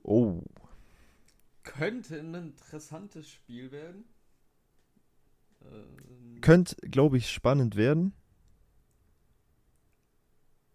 [0.02, 0.42] Oh,
[1.64, 4.06] Könnte ein interessantes Spiel werden.
[6.42, 8.14] Könnte, glaube ich, spannend werden.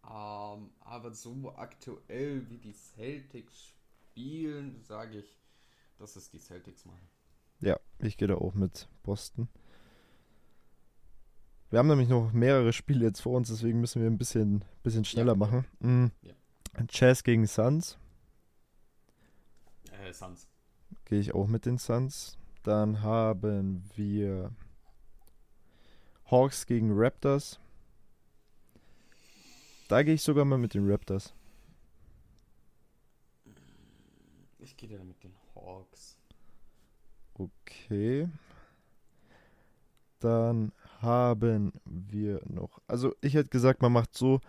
[0.05, 3.75] Ähm, aber so aktuell wie die Celtics
[4.11, 5.39] spielen, sage ich,
[5.99, 7.07] dass es die Celtics machen.
[7.61, 9.49] Ja, ich gehe da auch mit Boston.
[11.71, 15.05] Wir haben nämlich noch mehrere Spiele jetzt vor uns, deswegen müssen wir ein bisschen, bisschen
[15.05, 15.39] schneller Ja.
[15.39, 15.67] machen.
[15.81, 16.13] Mhm.
[16.23, 16.33] Ja.
[16.89, 17.99] Jazz gegen Suns.
[19.93, 20.49] Äh, Suns.
[21.05, 22.39] Gehe ich auch mit den Suns.
[22.63, 24.53] Dann haben wir
[26.31, 27.59] Hawks gegen Raptors.
[29.89, 31.35] Da gehe ich sogar mal mit den Raptors.
[34.59, 36.19] Ich gehe da mit den Hawks.
[37.35, 38.29] Okay.
[40.21, 42.81] Dann haben wir noch.
[42.87, 44.41] Also ich hätte gesagt, man macht so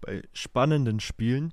[0.00, 1.52] bei spannenden Spielen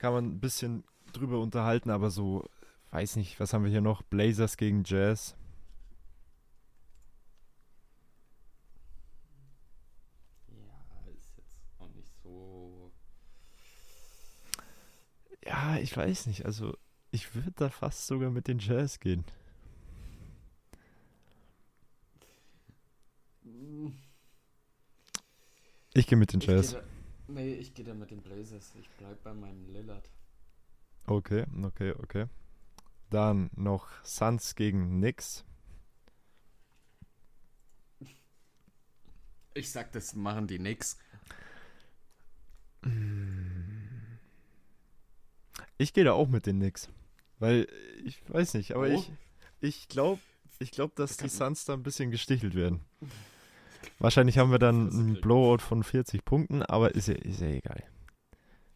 [0.00, 0.82] kann man ein bisschen
[1.12, 2.48] drüber unterhalten, aber so,
[2.90, 4.02] weiß nicht, was haben wir hier noch?
[4.02, 5.36] Blazers gegen Jazz.
[10.48, 12.90] Ja, ist jetzt auch nicht so.
[15.50, 16.44] Ja, ich weiß nicht.
[16.46, 16.76] Also
[17.10, 19.24] ich würde da fast sogar mit den Jazz gehen.
[25.94, 26.70] Ich gehe mit den Ich geh Jazz.
[26.70, 26.82] da,
[27.28, 28.74] nee, ich gehe da mit den Blazers.
[28.76, 30.10] Ich bleib bei meinem Lillard.
[31.06, 32.26] Okay, okay, okay.
[33.10, 35.44] Dann noch Suns gegen Knicks.
[39.54, 40.96] Ich sag, das machen die nix.
[45.80, 46.90] Ich gehe da auch mit den Knicks.
[47.38, 47.66] Weil,
[48.04, 48.92] ich weiß nicht, aber Oh.
[48.92, 49.10] ich,
[49.60, 50.20] ich glaube,
[50.58, 52.80] ich glaub, dass die Suns da ein bisschen gestichelt werden.
[53.98, 55.20] Wahrscheinlich haben wir dann einen.
[55.22, 57.82] Blowout von 40 Punkten, aber ist ja, ist ja egal.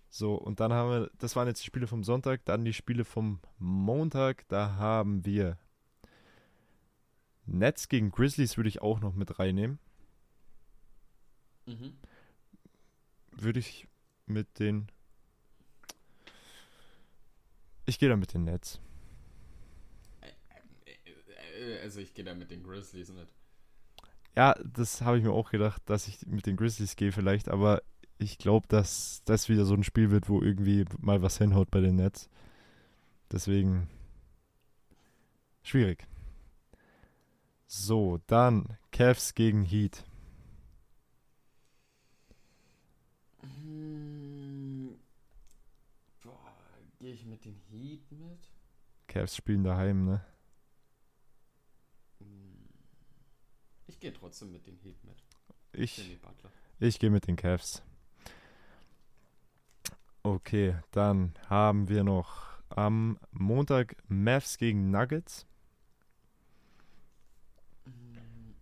[0.09, 3.05] So, und dann haben wir, das waren jetzt die Spiele vom Sonntag, dann die Spiele
[3.05, 4.49] vom Montag.
[4.49, 5.59] Da haben wir
[7.45, 9.79] Nets gegen Grizzlies würde ich auch noch mit reinnehmen.
[11.67, 11.99] Mhm.
[13.33, 13.87] Würde ich
[14.25, 14.87] mit den.
[17.87, 18.81] Ich gehe da mit den Nets.
[20.21, 23.29] Äh, Also ich gehe da mit den Grizzlies mit.
[24.37, 27.83] Ja, das habe ich mir auch gedacht, dass ich mit den Grizzlies gehe vielleicht, aber
[28.19, 31.81] ich glaube, dass das wieder so ein Spiel wird, wo irgendwie mal was hinhaut bei
[31.81, 32.29] den Nets.
[33.31, 33.89] Deswegen
[35.63, 36.07] schwierig.
[37.67, 40.05] So, dann Cavs gegen Heat.
[43.43, 44.97] Hm,
[46.23, 46.53] Boah,
[47.05, 48.51] gehe ich mit den Heat mit?
[49.09, 50.25] Cavs spielen daheim, ne?
[52.19, 52.67] Hm,
[53.87, 55.23] Ich gehe trotzdem mit den Heat mit.
[55.75, 56.19] Ich,
[56.81, 57.83] ich gehe mit den Cavs.
[60.23, 65.47] Okay, dann haben wir noch am Montag Mavs gegen Nuggets.
[67.85, 68.55] Hm,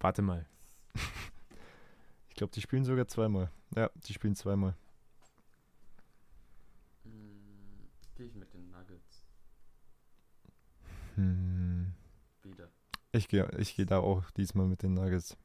[0.00, 0.48] Warte mal.
[2.28, 3.52] ich glaube, die spielen sogar zweimal.
[3.76, 4.74] Ja, die spielen zweimal.
[7.04, 9.24] hm, Gehe ich mit den Nuggets.
[11.14, 11.92] Hm.
[12.42, 12.68] Wieder.
[13.12, 15.36] Ich gehe ich geh da auch diesmal mit den Nuggets.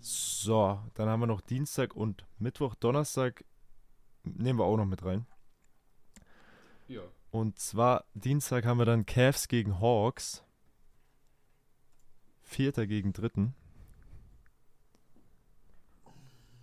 [0.00, 2.74] So, dann haben wir noch Dienstag und Mittwoch.
[2.74, 3.44] Donnerstag
[4.24, 5.26] nehmen wir auch noch mit rein.
[6.88, 7.02] Ja.
[7.30, 10.42] Und zwar Dienstag haben wir dann Cavs gegen Hawks.
[12.42, 13.54] Vierter gegen Dritten.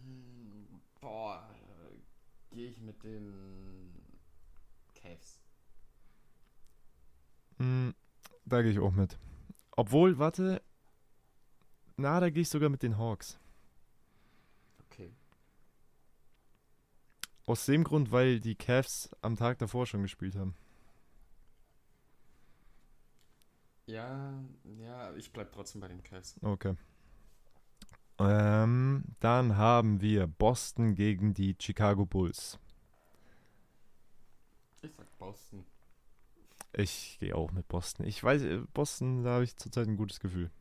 [0.04, 1.50] Hm, Boah,
[2.52, 3.94] gehe ich mit den
[4.94, 5.42] Cavs.
[7.60, 7.94] Hm,
[8.46, 9.18] da gehe ich auch mit.
[9.72, 10.62] Obwohl, warte.
[11.98, 13.38] Na, da gehe ich sogar mit den Hawks.
[14.86, 15.12] Okay.
[17.46, 20.56] Aus dem Grund, weil die Cavs am Tag davor schon gespielt haben.
[23.86, 24.34] Ja,
[24.80, 26.36] ja, ich bleib trotzdem bei den Cavs.
[26.42, 26.76] Okay.
[28.20, 32.60] Ähm, dann haben wir Boston gegen die Chicago Bulls.
[34.82, 35.66] Ich sag Boston.
[36.74, 38.06] Ich gehe auch mit Boston.
[38.06, 40.52] Ich weiß, äh, Boston, da habe ich zurzeit ein gutes Gefühl.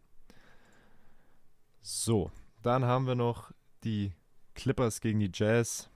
[1.83, 2.31] So,
[2.63, 3.53] dann haben wir noch
[3.85, 4.13] die
[4.55, 5.91] Clippers gegen die Jazz.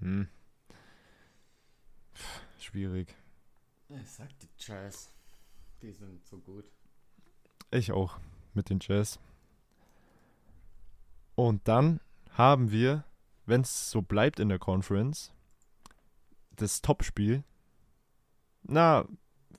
[0.00, 0.28] Hm.
[2.14, 3.14] Pff, schwierig.
[3.88, 5.10] Ich sag die Jazz.
[5.82, 6.64] Die sind so gut.
[7.70, 8.18] Ich auch
[8.54, 9.18] mit den Jazz.
[11.34, 12.00] Und dann
[12.32, 13.04] haben wir,
[13.46, 15.32] wenn es so bleibt in der Conference,
[16.50, 17.44] das Topspiel.
[18.68, 19.08] Na,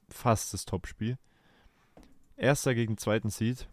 [0.07, 1.17] fast das Topspiel.
[2.37, 3.67] Erster gegen zweiten Seed.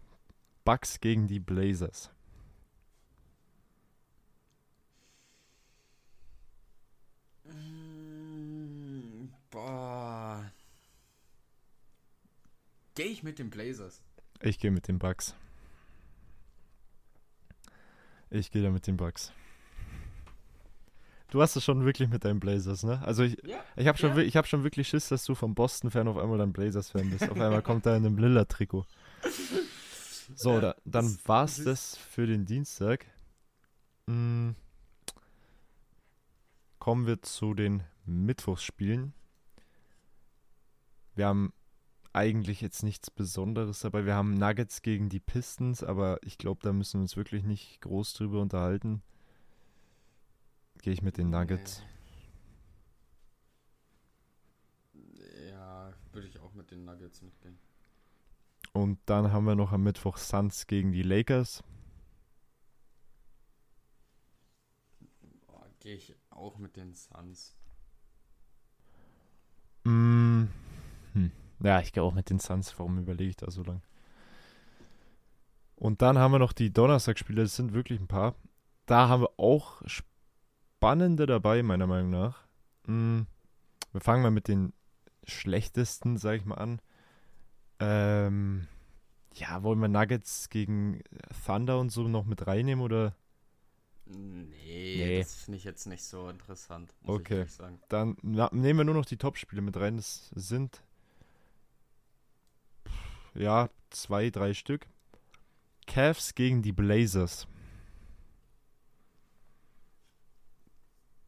[0.65, 2.09] Bucks gegen die Blazers.
[7.45, 10.51] Mm, boah.
[12.95, 14.01] Gehe ich mit den Blazers.
[14.41, 15.35] Ich gehe mit den Bucks.
[18.31, 19.31] Ich gehe da mit den Bucks.
[21.37, 22.99] Du hast es schon wirklich mit deinen Blazers, ne?
[23.05, 23.63] Also ich, Ja.
[23.75, 24.23] Ich habe schon, Ja.
[24.23, 27.29] ich hab schon wirklich Schiss, dass du vom Boston-Fan auf einmal dann Blazers-Fan bist.
[27.29, 28.87] Auf einmal kommt er in einem Lilla-Trikot.
[30.35, 33.05] So, Ja, da, dann das- war's das für den Dienstag.
[34.07, 34.53] Mm.
[36.79, 39.13] Kommen wir zu den Mittwochsspielen.
[41.13, 41.53] Wir haben
[42.13, 44.05] eigentlich jetzt nichts Besonderes dabei.
[44.07, 47.79] Wir haben Nuggets gegen die Pistons, aber ich glaube, da müssen wir uns wirklich nicht
[47.81, 49.03] groß drüber unterhalten.
[50.87, 51.83] Gehe ich mit den Nuggets.
[54.93, 55.49] Nee.
[55.49, 57.59] Ja, würde ich auch mit den Nuggets mitgehen.
[58.71, 61.61] Und dann haben wir noch am Mittwoch Suns gegen die Lakers.
[65.81, 67.57] Gehe ich auch mit den Suns.
[69.83, 70.45] Mm,
[71.11, 71.31] hm.
[71.63, 72.79] Ja, ich gehe auch mit den Suns.
[72.79, 73.81] Warum überlege ich da so lang?
[75.75, 77.41] Und dann haben wir noch die Donnerstagsspiele.
[77.41, 78.35] Das sind wirklich ein paar.
[78.85, 79.81] Da haben wir auch
[80.77, 82.43] spannende dabei, meiner Meinung nach.
[82.85, 83.21] Mm,
[83.93, 84.73] wir fangen mal mit den
[85.25, 86.81] schlechtesten, sag ich mal, an.
[87.79, 88.67] Ähm,
[89.33, 91.01] ja, wollen wir Nuggets gegen
[91.45, 93.15] Thunder und so noch mit reinnehmen oder?
[94.05, 95.19] Nee, Nee.
[95.19, 97.43] das finde ich jetzt nicht so interessant, muss Okay.
[97.43, 97.79] ich sagen.
[97.89, 99.97] Dann na, nehmen wir nur noch die Top-Spiele mit rein.
[99.97, 100.81] Das sind
[103.33, 104.87] ja zwei, drei Stück.
[105.87, 107.47] Cavs gegen die Blazers.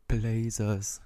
[0.09, 1.01] Blazers.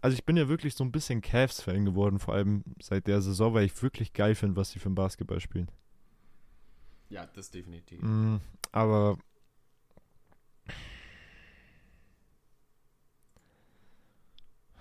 [0.00, 3.52] also ich bin ja wirklich so ein bisschen Cavs-Fan geworden, vor allem seit der Saison,
[3.52, 5.70] weil ich wirklich geil finde, was sie für ein Basketball spielen.
[7.10, 8.00] Ja, das definitiv.
[8.02, 8.36] Mm,
[8.72, 9.18] aber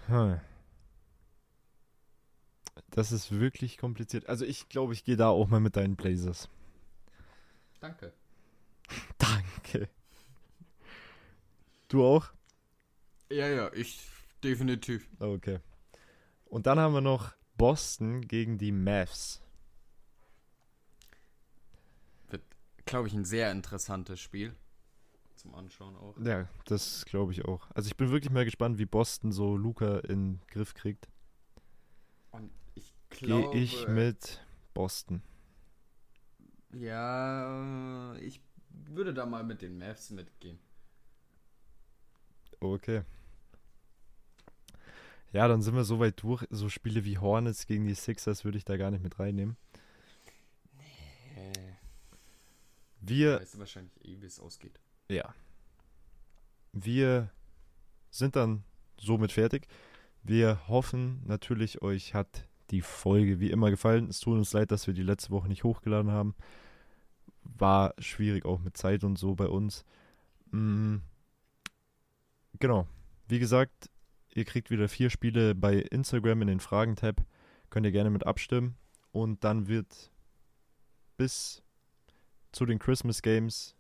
[0.08, 0.40] Hm.
[2.92, 4.30] Das ist wirklich kompliziert.
[4.30, 6.50] Also ich glaube, ich gehe da auch mal mit deinen Blazers.
[7.80, 8.14] Danke.
[9.18, 9.90] Danke.
[11.88, 12.32] Du auch?
[13.32, 14.02] Ja, ja, ich
[14.44, 15.08] definitiv.
[15.20, 15.60] Okay.
[16.46, 19.42] Und dann haben wir noch Boston gegen die Mavs.
[22.30, 22.44] Wird,
[22.86, 24.56] glaube ich, ein sehr interessantes Spiel.
[25.36, 26.18] Zum Anschauen auch.
[26.20, 27.70] Ja, das glaube ich auch.
[27.72, 31.08] Also ich bin wirklich mal gespannt, wie Boston so Luca in den Griff kriegt.
[32.32, 33.58] Und ich Gehe glaube.
[33.58, 34.44] ich mit
[34.74, 35.22] Boston.
[36.74, 40.60] Ja, ich würde da mal mit den Mavs mitgehen.
[42.60, 43.04] Okay.
[45.34, 46.46] Ja, dann sind wir so weit durch.
[46.50, 49.58] So Spiele wie Hornets gegen die Sixers würde ich da gar nicht mit reinnehmen.
[51.36, 51.74] Äh,
[53.02, 54.80] Wir, weißt du wahrscheinlich eh, wie es ausgeht.
[55.10, 55.34] ja.
[56.74, 57.32] Wir
[58.12, 58.64] sind dann
[59.00, 59.68] somit fertig.
[60.22, 64.10] Wir hoffen natürlich, euch hat die Folge wie immer gefallen.
[64.10, 66.36] Es tut uns leid, dass wir die letzte Woche nicht hochgeladen haben.
[67.44, 69.86] War schwierig auch mit Zeit und so bei uns.
[70.52, 70.98] Mm,
[72.60, 72.88] genau.
[73.28, 73.90] Wie gesagt,
[74.34, 77.26] ihr kriegt wieder vier Spiele bei Instagram in den Fragen-Tab.
[77.70, 78.78] Könnt ihr gerne mit abstimmen.
[79.12, 80.12] Und dann wird
[81.18, 81.64] bis
[82.52, 83.76] zu den Christmas Games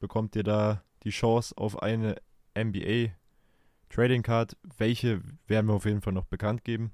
[0.00, 2.16] bekommt ihr da die Chance auf eine
[2.56, 3.12] NBA
[3.90, 4.56] Trading Card.
[4.76, 6.92] Welche werden wir auf jeden Fall noch bekannt geben.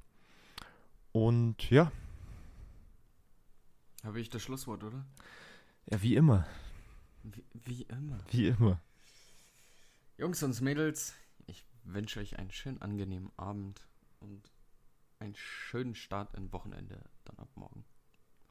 [1.12, 1.92] Und ja,
[4.02, 5.04] Habe ich das Schlusswort, oder?
[5.90, 6.46] ja, wie immer.
[7.22, 8.20] Wie, wie immer.
[8.30, 8.80] Wie immer.
[10.18, 11.14] Jungs und Mädels,
[11.84, 13.86] wünsche euch einen schönen, angenehmen Abend
[14.20, 14.50] und
[15.18, 17.84] einen schönen Start in Wochenende dann ab morgen.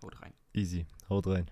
[0.02, 0.34] Haut rein.
[0.54, 0.86] Easy.
[1.10, 1.50] Haut rein.